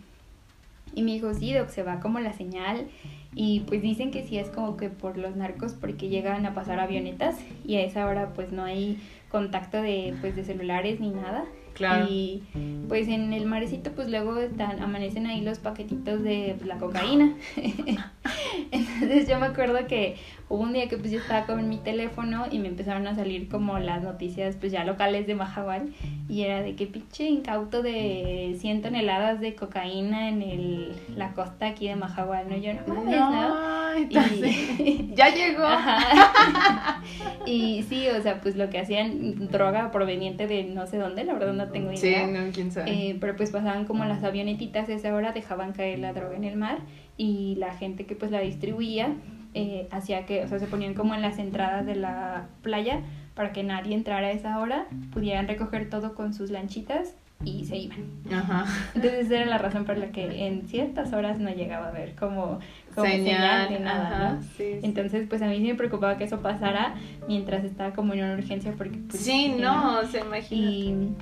[0.95, 2.87] Y me dijo, sí, Doc, se va como la señal.
[3.35, 6.79] Y pues dicen que sí es como que por los narcos porque llegan a pasar
[6.79, 8.99] avionetas y a esa hora pues no hay
[9.29, 11.45] contacto de pues de celulares ni nada.
[11.73, 12.07] Claro.
[12.09, 12.43] Y
[12.87, 17.35] pues en el marecito pues luego están, amanecen ahí los paquetitos de la cocaína.
[18.71, 20.15] Entonces yo me acuerdo que
[20.53, 23.47] hubo un día que pues yo estaba con mi teléfono y me empezaron a salir
[23.47, 25.93] como las noticias pues ya locales de Majagual
[26.27, 31.67] y era de que pinche incauto de 100 toneladas de cocaína en el, la costa
[31.67, 32.57] aquí de Majagual, ¿no?
[32.57, 33.93] Yo no mames, ¿no?
[33.93, 35.63] Entonces, Y- ya llegó.
[35.63, 37.01] Ajá.
[37.45, 41.33] y sí, o sea, pues lo que hacían, droga proveniente de no sé dónde, la
[41.33, 42.27] verdad no tengo Sí, idea.
[42.27, 42.91] no, quién sabe.
[42.91, 46.43] Eh, pero pues pasaban como las avionetitas a esa hora, dejaban caer la droga en
[46.43, 46.79] el mar
[47.17, 49.13] y la gente que pues la distribuía
[49.53, 53.01] eh, hacía que, o sea, se ponían como en las entradas de la playa
[53.35, 57.77] para que nadie entrara a esa hora, pudieran recoger todo con sus lanchitas y se
[57.77, 57.99] iban.
[58.31, 58.65] Ajá.
[58.93, 62.15] Entonces esa era la razón por la que en ciertas horas no llegaba a ver
[62.15, 62.59] como,
[62.93, 64.43] como señal, de nada, ajá, ¿no?
[64.57, 64.79] sí.
[64.83, 66.95] Entonces, pues a mí sí me preocupaba que eso pasara
[67.27, 68.97] mientras estaba como en una urgencia porque...
[69.09, 70.71] Pues, sí, no, se imagina.
[70.71, 71.15] Y,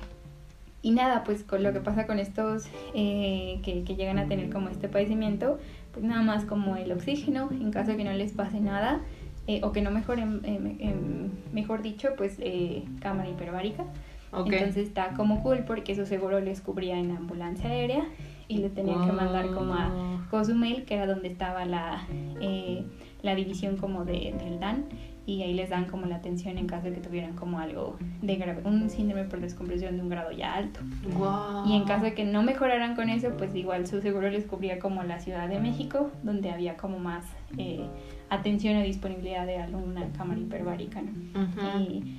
[0.82, 4.50] y nada, pues con lo que pasa con estos eh, que, que llegan a tener
[4.50, 5.58] como este padecimiento,
[5.92, 9.00] pues nada más como el oxígeno, en caso de que no les pase nada,
[9.46, 13.84] eh, o que no mejoren, eh, em, mejor dicho, pues eh, cámara hiperbárica.
[14.32, 18.04] Entonces está como cool porque eso seguro les cubría en la ambulancia aérea
[18.46, 20.20] y le tenían que mandar como a.
[20.30, 22.06] Cozumel, que era donde estaba la,
[22.40, 22.84] eh,
[23.22, 24.86] la división como de, del DAN,
[25.26, 28.36] y ahí les dan como la atención en caso de que tuvieran como algo de
[28.36, 30.80] grave, un síndrome por descompresión de un grado ya alto.
[31.18, 31.66] Wow.
[31.66, 34.78] Y en caso de que no mejoraran con eso, pues igual su seguro les cubría
[34.78, 37.24] como la Ciudad de México, donde había como más
[37.58, 37.84] eh,
[38.28, 41.80] atención o disponibilidad de alguna cámara hiperbárica, ¿no?
[41.80, 42.16] Y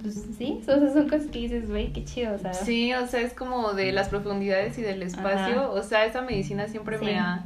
[0.00, 2.54] pues sí, o sea, son cosas que dices, güey, qué chido, o sea.
[2.54, 5.60] Sí, o sea, es como de las profundidades y del espacio.
[5.62, 5.70] Ajá.
[5.70, 7.04] O sea, esa medicina siempre Sí.
[7.06, 7.42] me ha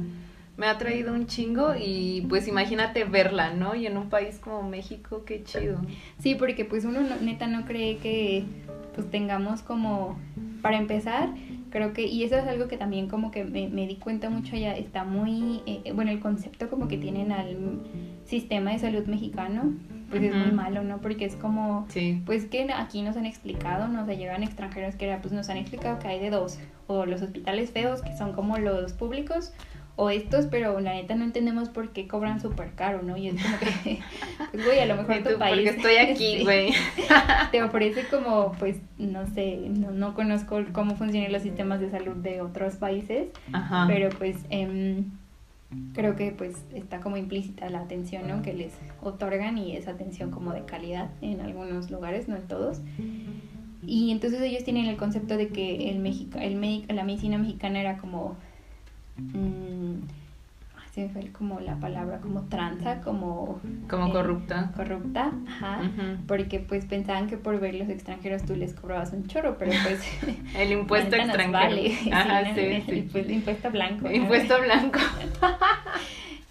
[0.57, 3.75] me ha traído un chingo y pues imagínate verla, ¿no?
[3.75, 5.79] Y en un país como México, qué chido.
[6.19, 8.43] Sí, porque pues uno no- neta no cree que
[8.95, 10.19] pues tengamos como,
[10.63, 11.29] para empezar,
[11.69, 14.55] creo que, y eso es algo que también como que me, me di cuenta mucho
[14.55, 17.57] allá, está muy, eh, bueno, el concepto como que tienen al
[18.25, 19.71] sistema de salud mexicano,
[20.09, 20.97] pues es muy malo, ¿no?
[20.99, 22.21] Porque es como, Sí.
[22.25, 24.01] pues que aquí nos han explicado, ¿no?
[24.01, 27.05] O sea, llegan extranjeros que era, pues nos han explicado que hay de dos, o
[27.05, 29.53] los hospitales feos, que son como los públicos,
[29.99, 33.17] o estos, pero la neta no entendemos por qué cobran súper caro, ¿no?
[33.17, 33.99] Y es como que,
[34.51, 35.55] pues güey, a lo mejor tu país...
[35.55, 36.69] porque estoy aquí, güey.
[37.51, 42.15] te ofrece como, pues, no sé, no, no conozco cómo funcionan los sistemas de salud
[42.15, 43.85] de otros países, Ajá.
[43.87, 45.05] pero pues em,
[45.93, 48.43] creo que pues está como implícita la atención, ¿no?
[48.43, 52.81] Que les otorgan y esa atención como de calidad en algunos lugares, no en todos.
[53.85, 57.79] Y entonces ellos tienen el concepto de que el Mexica, el medi- la medicina mexicana
[57.79, 58.35] era como...
[59.17, 59.93] mm,
[60.77, 63.59] ay, se me fue como la palabra, como tranza, como...
[63.89, 64.71] Como eh, corrupta.
[64.75, 65.81] Corrupta, ajá
[66.27, 70.01] porque pues pensaban que por ver los extranjeros tú les cobrabas un chorro, pero pues
[70.55, 71.51] El impuesto extranjero.
[71.51, 71.97] vale.
[72.11, 74.07] Ajá, Sí, sí, el, pues, impuesto blanco.
[74.07, 74.11] ¿no?
[74.13, 74.99] Impuesto blanco.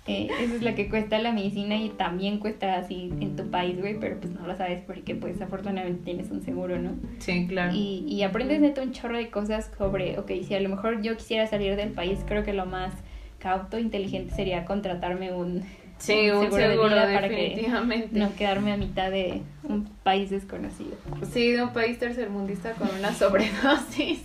[0.07, 3.79] Eh, eso es lo que cuesta la medicina y también cuesta así en tu país,
[3.81, 6.93] güey, pero pues no lo sabes porque pues afortunadamente tienes un seguro, ¿no?
[7.19, 7.73] Sí, claro.
[7.75, 11.17] Y, y aprendes neta un chorro de cosas sobre, ok, si a lo mejor yo
[11.17, 12.95] quisiera salir del país, creo que lo más
[13.39, 15.63] cauto, inteligente sería contratarme un,
[15.99, 17.69] Sí, un seguro de vida para que
[18.13, 20.93] no quedarme a mitad de un país desconocido.
[21.33, 24.23] Sí, de un país tercermundista con una sobredosis.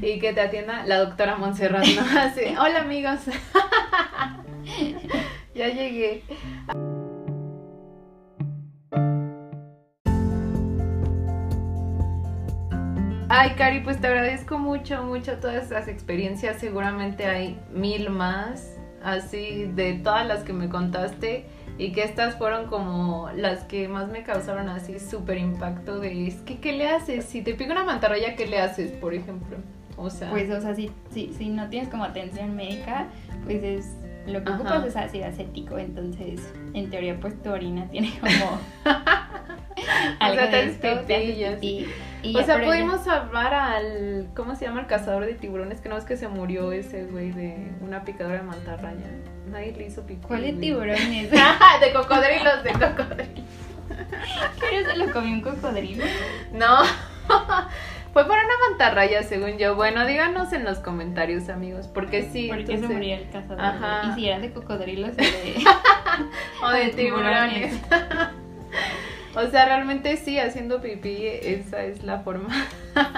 [0.00, 2.02] Y que te atienda la doctora Montserrat, ¿no?
[2.20, 3.20] Así, hola amigos.
[5.54, 6.24] ya llegué.
[13.30, 16.58] Ay, Cari, pues te agradezco mucho, mucho todas esas experiencias.
[16.58, 21.44] Seguramente hay mil más, así de todas las que me contaste.
[21.78, 26.34] Y que estas fueron como las que más me causaron así súper impacto de, es
[26.42, 27.24] que, ¿qué le haces?
[27.24, 29.56] Si te pica una mantarraya, ¿qué le haces, por ejemplo?
[29.96, 33.06] O sea, Pues, o sea, si, si, si no tienes como atención médica,
[33.44, 33.86] pues es
[34.26, 34.58] lo que Ajá.
[34.58, 36.40] ocupas es ácido acético, entonces
[36.74, 38.58] en teoría pues tu orina tiene como
[40.20, 41.86] algo sea, te de esto, pipí
[42.22, 44.80] y o sea, pudimos salvar al, ¿cómo se llama?
[44.80, 48.38] El cazador de tiburones, que no es que se murió ese güey de una picadura
[48.38, 49.06] de mantarraya.
[49.50, 50.28] Nadie le hizo picor.
[50.28, 50.60] ¿Cuál de güey.
[50.60, 51.30] tiburones?
[51.30, 53.48] de cocodrilos, de cocodrilos.
[54.60, 56.04] ¿Pero se lo comió un cocodrilo?
[56.52, 56.78] No,
[58.12, 59.74] fue para una mantarraya, según yo.
[59.74, 62.48] Bueno, díganos en los comentarios, amigos, porque sí.
[62.48, 63.60] ¿Por qué se entonces- murió el cazador?
[63.64, 64.02] Ajá.
[64.10, 65.54] Y si eran de cocodrilos o de...
[66.62, 67.80] O de de tiburones.
[67.80, 68.28] tiburones.
[69.38, 72.48] O sea, realmente sí, haciendo pipí, esa es la forma.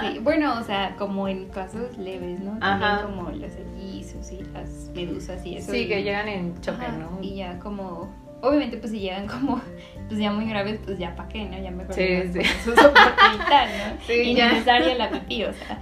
[0.01, 2.57] Sí, bueno, o sea, como en casos leves, ¿no?
[2.59, 3.01] También Ajá.
[3.03, 5.71] como los erizos y las medusas y eso.
[5.71, 7.17] Sí, y- que llegan en choque, Ajá, ¿no?
[7.21, 9.61] Y ya como, obviamente pues si llegan como,
[10.07, 11.57] pues ya muy graves, pues ya pa' qué, ¿no?
[11.59, 12.41] Ya mejor Sí, sí.
[12.63, 12.99] su soporte
[13.33, 14.01] vital, ¿no?
[14.05, 14.47] Sí, ya.
[14.51, 15.79] Innecesaria la pipí, o sea,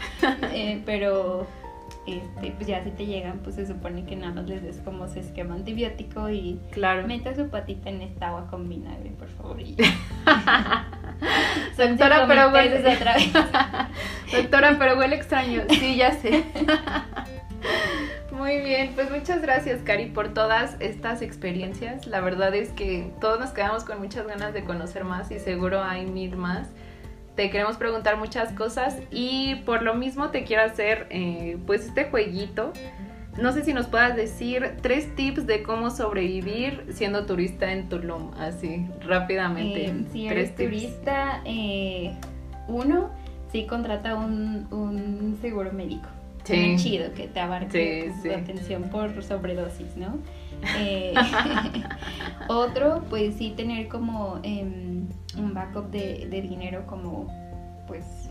[0.53, 1.45] eh, pero,
[2.18, 5.07] este, pues ya si te llegan, pues se supone que nada más les des como
[5.07, 7.07] su esquema antibiótico y Claro.
[7.07, 9.76] meta su patita en esta agua con vinagre, por favor, y
[11.78, 12.82] Doctora, pero huele.
[14.32, 15.64] Doctora, pero huele extraño.
[15.70, 16.43] Sí, ya sé.
[18.32, 22.07] Muy bien, pues muchas gracias, Cari, por todas estas experiencias.
[22.07, 25.84] La verdad es que todos nos quedamos con muchas ganas de conocer más y seguro
[25.84, 26.70] hay mil más.
[27.39, 32.03] Te queremos preguntar muchas cosas y por lo mismo te quiero hacer eh, pues este
[32.03, 32.73] jueguito.
[33.37, 38.31] No sé si nos puedas decir tres tips de cómo sobrevivir siendo turista en Tulum,
[38.37, 39.85] así rápidamente.
[39.85, 42.11] Eh, si tres eres turista, eh,
[42.67, 43.09] uno,
[43.53, 46.09] sí contrata un, un seguro médico.
[46.43, 46.71] Sí.
[46.71, 48.27] Uno chido que te abarque Sí, sí.
[48.27, 50.17] tu atención por sobredosis, ¿no?
[50.76, 51.16] Eh,
[52.47, 55.07] otro, pues sí tener como em,
[55.38, 57.28] un backup de, de dinero como,
[57.88, 58.30] pues,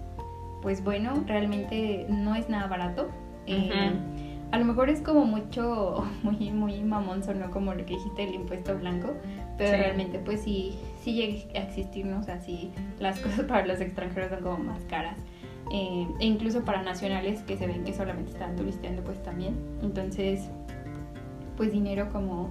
[0.62, 3.08] pues bueno, realmente no es nada barato.
[3.46, 4.28] Eh, Ujú.
[4.50, 8.34] A lo mejor es como mucho, muy, muy mamón sonó como lo que dijiste del
[8.34, 9.14] impuesto blanco,
[9.58, 9.76] pero Sí.
[9.76, 12.20] realmente pues sí, sí llega a existir, ¿no?
[12.20, 15.16] O sea, sí, las cosas para los extranjeros son como más caras.
[15.70, 19.54] Eh, e incluso para nacionales que se ven que solamente están turisteando pues también.
[19.82, 20.48] Entonces,
[21.58, 22.50] pues dinero como,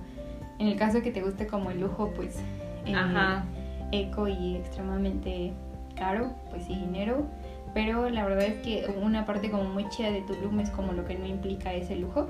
[0.59, 2.37] en el caso que te guste como el lujo, pues
[2.85, 3.45] eh, Ajá.
[3.91, 5.53] eco y extremadamente
[5.95, 7.25] caro, pues sí, dinero.
[7.73, 11.05] Pero la verdad es que una parte como muy chida de Tulum es como lo
[11.05, 12.27] que no implica ese lujo.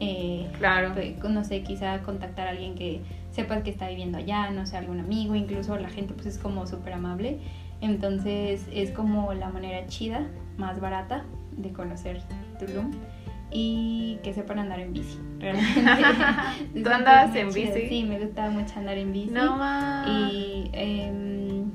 [0.00, 0.92] Eh, Claro.
[0.94, 3.00] pues, no sé, quizá contactar a alguien que
[3.30, 6.66] sepas que está viviendo allá, no sé, algún amigo, incluso la gente pues es como
[6.66, 7.38] súper amable.
[7.80, 10.26] Entonces es como la manera chida,
[10.56, 11.24] más barata
[11.56, 12.20] de conocer
[12.58, 12.90] Tulum
[13.50, 15.18] y que sepan andar en bici.
[15.38, 16.82] Realmente.
[16.82, 17.88] ¿Tú andas en bici?
[17.88, 19.30] Sí, me gusta mucho andar en bici.
[19.30, 20.08] No más.
[20.08, 21.70] Y em,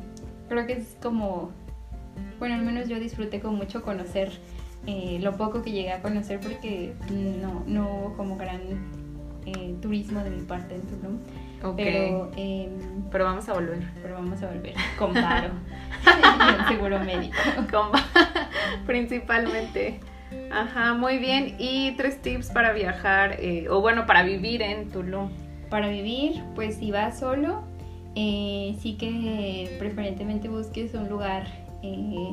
[0.49, 1.51] creo que es como,
[2.39, 4.31] bueno, al menos yo disfruté con mucho conocer
[4.85, 6.93] eh, lo poco que llegué a conocer porque
[7.41, 8.59] no, no hubo como gran
[9.45, 11.17] eh, turismo de mi parte en Tulum.
[11.63, 11.77] Ok.
[11.77, 12.71] Pero, em,
[13.09, 13.79] Pero vamos a volver.
[14.01, 15.51] pero vamos a volver con paro.
[16.67, 17.37] seguro médico.
[17.71, 17.91] Con-
[18.85, 19.99] Principalmente.
[20.51, 21.55] Ajá, muy bien.
[21.57, 25.29] Y tres tips para viajar, eh, o bueno, para vivir en Tulum.
[25.69, 27.63] Para vivir, pues si vas solo,
[28.15, 31.47] eh, sí que preferentemente busques un lugar
[31.81, 32.31] eh,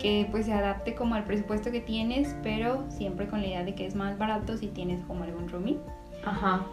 [0.00, 3.74] que pues se adapte como al presupuesto que tienes, pero siempre con la idea de
[3.74, 5.78] que es más barato si tienes como algún roomie.
[6.24, 6.66] Ajá.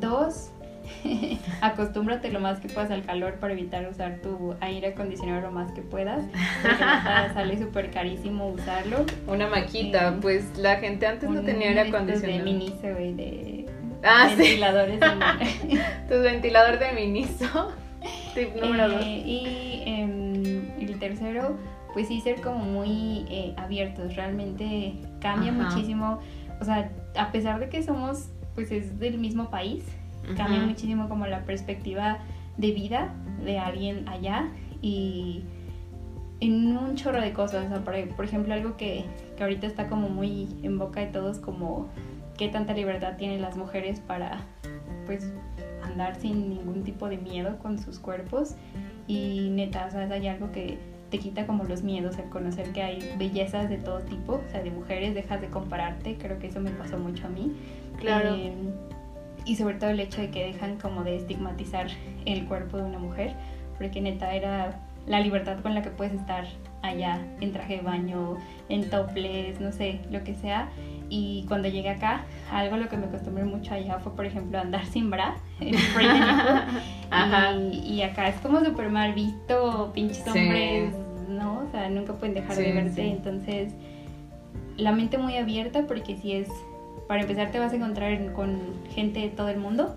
[0.00, 0.50] Dos,
[1.60, 5.72] acostúmbrate lo más que puedas al calor para evitar usar tu aire acondicionado lo más
[5.72, 6.24] que puedas.
[7.34, 9.04] Sale súper carísimo usarlo.
[9.26, 12.38] Una maquita, Eh, pues la gente antes no tenía aire acondicionado.
[12.44, 13.66] De Miniso, güey, de
[14.02, 14.36] Ah, sí.
[14.36, 15.00] ventiladores.
[15.02, 17.72] en- Tu ventilador de Miniso.
[18.34, 19.02] Tip número dos.
[19.04, 21.56] Eh, y em, el tercero,
[21.92, 24.14] pues sí, ser como muy eh, abiertos.
[24.14, 25.62] Realmente cambia Ajá.
[25.62, 26.20] muchísimo.
[26.60, 29.84] O sea, a pesar de que somos, pues es del mismo país,
[30.36, 32.18] cambia muchísimo como la perspectiva
[32.56, 33.14] de vida
[33.44, 34.48] de alguien allá
[34.82, 35.42] y
[36.40, 37.66] en un chorro de cosas.
[37.66, 39.04] O sea, por, por ejemplo, algo que,
[39.36, 41.88] que ahorita está como muy en boca de todos, como
[42.36, 44.40] qué tanta libertad tienen las mujeres para,
[45.06, 45.30] pues,
[45.82, 48.54] andar sin ningún tipo de miedo con sus cuerpos.
[49.06, 50.78] Y neta, o sea, hay algo que
[51.10, 54.62] te quita como los miedos, el conocer que hay bellezas de todo tipo, o sea,
[54.62, 57.56] de mujeres, dejas de compararte, creo que eso me pasó mucho a mí.
[57.98, 58.34] Claro.
[58.34, 58.52] Eh,
[59.48, 61.88] y sobre todo el hecho de que dejan como de estigmatizar
[62.26, 63.32] el cuerpo de una mujer,
[63.78, 66.44] porque neta era la libertad con la que puedes estar
[66.82, 68.36] allá en traje de baño,
[68.68, 70.68] en topless, no sé, lo que sea.
[71.08, 74.58] Y cuando llegué acá, algo a lo que me acostumbré mucho allá fue, por ejemplo,
[74.58, 75.74] andar sin bra, en.
[77.10, 77.52] Ajá.
[77.54, 80.28] Y, y acá es como súper mal visto, pinches Sí.
[80.38, 80.94] hombres,
[81.28, 81.60] ¿no?
[81.66, 83.02] O sea, nunca pueden dejar Sí, de verte.
[83.02, 83.08] sí.
[83.08, 83.72] Entonces,
[84.76, 86.48] la mente muy abierta porque si es,
[87.08, 88.58] para empezar te vas a encontrar en- con
[88.90, 89.96] gente de todo el mundo,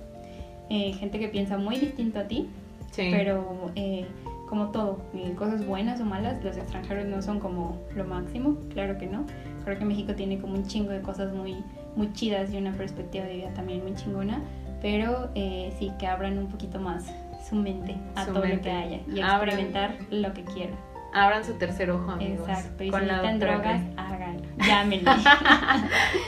[0.70, 2.48] eh, gente que piensa muy distinto a ti,
[2.92, 3.10] Sí.
[3.12, 4.06] pero eh,
[4.50, 8.98] como todo, eh, cosas buenas o malas, los extranjeros no son como lo máximo, claro
[8.98, 9.26] que no.
[9.64, 11.56] Creo que México tiene como un chingo de cosas muy,
[11.96, 14.42] muy chidas y una perspectiva de vida también muy chingona,
[14.82, 17.06] pero eh, sí que abran un poquito más
[17.48, 18.56] su mente a Su todo mente.
[18.58, 19.50] lo que haya y Abran.
[19.50, 20.76] experimentar lo que quieran.
[21.14, 22.48] Abran su tercer ojo, amigos.
[22.48, 25.12] Exacto, y con si necesitan drogas, háganlo, llámenme.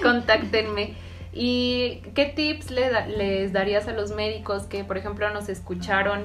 [0.01, 0.93] Contáctenme.
[1.35, 6.21] ¿Y qué tips le da- les darías a los médicos que, por ejemplo, nos escucharon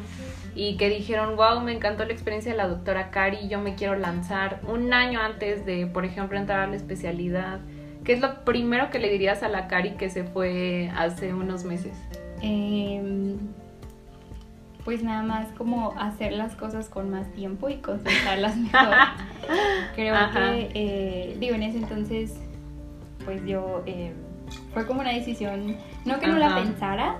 [0.54, 3.94] y que dijeron, wow, me encantó la experiencia de la doctora Cari, yo me quiero
[3.96, 7.60] lanzar un año antes de, por ejemplo, entrar a la especialidad?
[8.04, 11.64] ¿Qué es lo primero que le dirías a la Cari que se fue hace unos
[11.64, 11.96] meses?
[12.42, 13.38] Em,
[14.88, 18.94] pues nada más como hacer las cosas con más tiempo y concentrarlas mejor.
[19.94, 20.32] Creo Ajá.
[20.54, 22.40] que, eh, digo, en ese entonces,
[23.26, 24.14] pues yo, eh,
[24.72, 25.76] fue como una decisión,
[26.06, 26.62] no que no la Ajá.
[26.62, 27.16] pensara,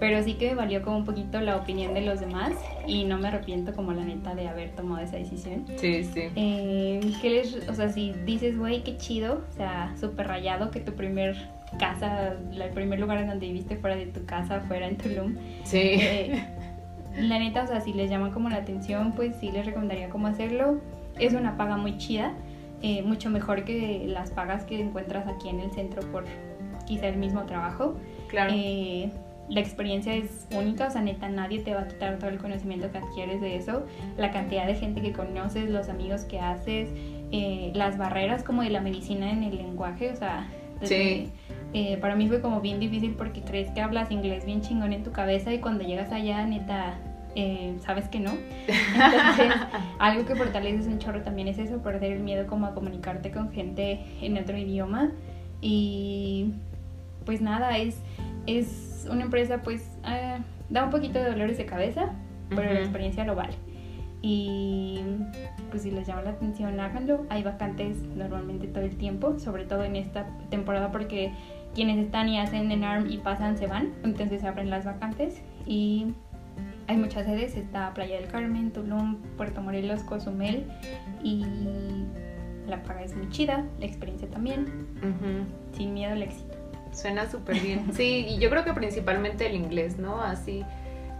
[0.00, 2.50] pero sí que me valió como un poquito la opinión de los demás
[2.88, 5.66] y no me arrepiento como la neta de haber tomado esa decisión.
[5.76, 6.22] Sí, sí.
[6.34, 10.80] Eh, ¿qué les- o sea, si dices, güey, qué chido, o sea, súper rayado que
[10.80, 11.36] tu primer
[11.78, 15.36] casa, el primer lugar en donde viviste fuera de tu casa fuera en Tulum.
[15.62, 15.78] Sí.
[15.78, 16.44] Eh,
[17.16, 20.26] la neta, o sea, si les llama como la atención, pues sí les recomendaría cómo
[20.26, 20.80] hacerlo.
[21.18, 22.32] Es una paga muy chida,
[22.82, 26.24] eh, mucho mejor que las pagas que encuentras aquí en el centro por
[26.86, 27.94] quizá el mismo trabajo.
[28.28, 28.52] Claro.
[28.54, 29.10] Eh,
[29.48, 32.90] la experiencia es única, o sea, neta, nadie te va a quitar todo el conocimiento
[32.90, 33.84] que adquieres de eso,
[34.16, 36.88] la cantidad de gente que conoces, los amigos que haces,
[37.30, 40.48] eh, las barreras como de la medicina en el lenguaje, o sea,
[40.82, 41.30] Sí.
[41.74, 45.02] Eh, para mí fue como bien difícil porque crees que hablas inglés bien chingón en
[45.02, 46.94] tu cabeza y cuando llegas allá, neta,
[47.34, 48.30] eh, sabes que no.
[48.68, 49.52] Entonces,
[49.98, 53.50] algo que fortaleces un chorro también es eso, perder el miedo como a comunicarte con
[53.50, 55.10] gente en otro idioma.
[55.60, 56.52] Y
[57.26, 57.98] pues nada, es,
[58.46, 60.38] es una empresa pues eh,
[60.70, 62.12] da un poquito de dolores de cabeza,
[62.50, 63.54] pero la experiencia lo vale.
[64.26, 65.00] Y
[65.70, 67.26] pues si les llama la atención, háganlo.
[67.28, 71.32] Hay vacantes normalmente todo el tiempo, sobre todo en esta temporada porque
[71.74, 75.42] quienes están y hacen en ARM y pasan se van, entonces se abren las vacantes
[75.66, 76.06] y
[76.86, 80.66] hay muchas sedes, está Playa del Carmen, Tulum, Puerto Morelos, Cozumel
[81.22, 81.44] y
[82.68, 84.62] la paga es muy chida, la experiencia también,
[84.98, 85.76] Ujú.
[85.76, 86.54] sin miedo al éxito.
[86.92, 87.92] Suena súper bien.
[87.92, 90.20] Sí, y yo creo que principalmente el inglés, ¿no?
[90.20, 90.62] Así,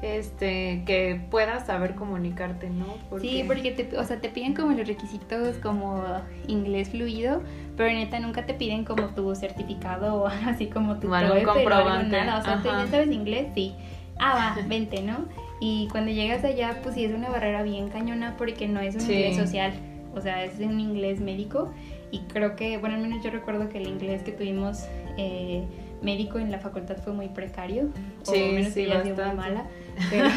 [0.04, 2.86] este que puedas saber comunicarte, ¿no?
[3.20, 6.04] Sí, porque te, o sea, te piden como los requisitos como
[6.46, 7.42] inglés fluido,
[7.76, 12.20] pero neta nunca te piden como tu certificado o así como tu algún comprobante.
[12.20, 13.48] O sea, ¿tú ya sabes inglés?
[13.54, 13.74] Sí.
[14.18, 15.26] Ah, va, vente, ¿no?
[15.60, 19.02] Y cuando llegas allá, pues sí es una barrera bien cañona porque no es un
[19.02, 19.72] inglés social,
[20.14, 21.72] o sea, es un inglés médico.
[22.10, 24.84] Y creo que, bueno, al menos yo recuerdo que el inglés que tuvimos
[25.16, 25.64] eh,
[26.04, 27.88] médico en la facultad fue muy precario,
[28.22, 29.66] sí, o menos sí, muy mala.
[30.10, 30.28] Pero,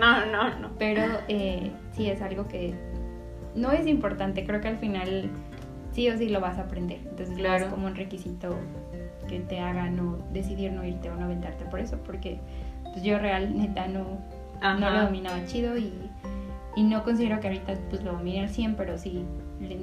[0.00, 0.70] no, no, no.
[0.78, 2.74] Pero eh, sí es algo que
[3.54, 5.30] no es importante, creo que al final
[5.92, 7.00] sí o sí lo vas a aprender.
[7.04, 7.66] Entonces claro.
[7.66, 8.56] es como un requisito
[9.28, 12.38] que te haga no decidir no irte o no aventarte por eso, porque
[12.92, 14.18] pues yo real neta no,
[14.60, 15.92] no lo dominaba chido y,
[16.76, 19.24] y, no considero que ahorita pues lo domine al 100, pero sí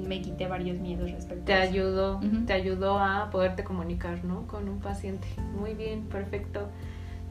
[0.06, 1.72] me quité varios miedos respecto te a eso.
[1.72, 5.26] ayudó te ayudó a poderte comunicar no con un paciente.
[5.58, 6.68] Muy bien perfecto.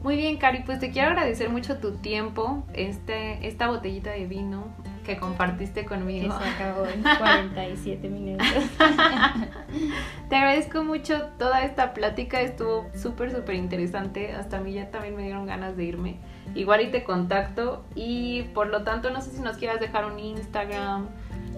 [0.02, 4.68] Muy bien Cari pues te quiero agradecer mucho tu tiempo este esta botellita de vino
[5.04, 6.38] que compartiste conmigo.
[6.38, 8.46] Que se acabó en 47 minutos.
[10.28, 14.32] Te agradezco mucho toda esta plática estuvo súper súper interesante.
[14.32, 16.16] Hasta a mí ya también me dieron ganas de irme.
[16.54, 17.84] Igual y te contacto.
[17.94, 21.08] Y por lo tanto no sé si nos quieras dejar un Instagram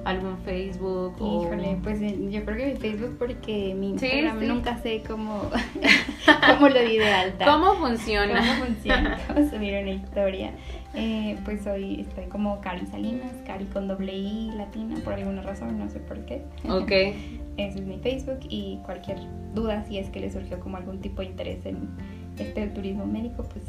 [0.04, 5.02] algún Facebook Híjole, pues eh, yo creo que mi Facebook porque mi Instagram nunca sé
[5.06, 5.50] cómo,
[6.46, 7.44] cómo lo di de alta.
[7.44, 8.40] ¿Cómo funciona?
[8.40, 9.18] ¿Cómo funciona?
[9.26, 10.52] ¿Cómo subir una historia?
[10.94, 15.78] Eh, pues hoy estoy como Cari Salinas, Cari con doble I latina, por alguna razón,
[15.78, 16.42] no sé por qué.
[16.68, 16.90] Ok.
[17.56, 19.18] Ese es mi Facebook y cualquier
[19.54, 21.88] duda, si es que le surgió como algún tipo de interés en
[22.38, 23.66] este turismo médico, pues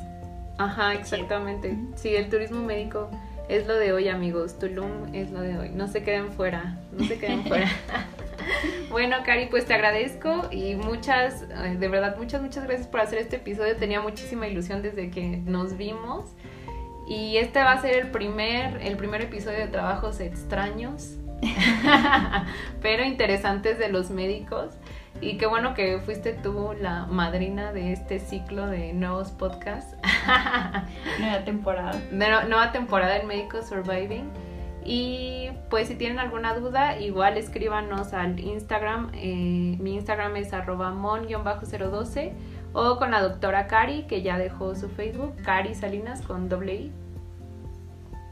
[0.58, 1.78] Ajá, exactamente.
[1.96, 3.10] Sí, el turismo médico
[3.50, 4.58] es lo de hoy, amigos.
[4.60, 5.70] Tulum es lo de hoy.
[5.70, 7.70] No se queden fuera, no se queden fuera.
[8.90, 13.20] bueno, Cari, pues te agradezco y muchas, eh, de verdad, muchas, muchas gracias por hacer
[13.20, 13.76] este episodio.
[13.76, 16.32] Tenía muchísima ilusión desde que nos vimos.
[17.08, 21.18] Y este va a ser el primer, el primer episodio de Trabajos Extraños,
[22.82, 24.76] pero interesantes de los médicos.
[25.24, 29.96] Y qué bueno que fuiste tú la madrina de este ciclo de nuevos podcasts.
[31.20, 32.02] nueva temporada.
[32.12, 34.30] nueva temporada en Médico Surviving.
[34.84, 39.12] Y pues si tienen alguna duda, igual escríbanos al Instagram.
[39.14, 42.34] Eh, mi Instagram es arroba mon-012
[42.74, 46.92] o con la doctora Cari, que ya dejó su Facebook, Cari Salinas con doble I.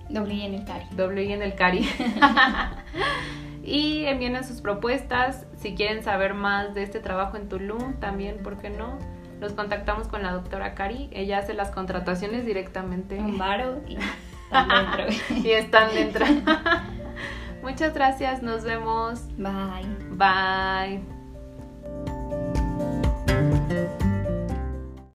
[0.10, 0.86] Doble I en el Cari.
[0.92, 1.88] Doble I en el Cari.
[3.64, 5.45] y envíen sus propuestas.
[5.57, 8.97] Si quieren saber más de este trabajo en Tulum, también, ¿por qué no?
[9.39, 11.09] Los contactamos con la doctora Cari.
[11.12, 13.18] Ella hace las contrataciones directamente.
[13.20, 13.97] Un varo y
[14.51, 15.39] están dentro.
[15.43, 16.26] y están dentro.
[17.64, 19.28] Muchas gracias, nos vemos.
[19.38, 19.86] Bye.
[20.12, 21.21] Bye.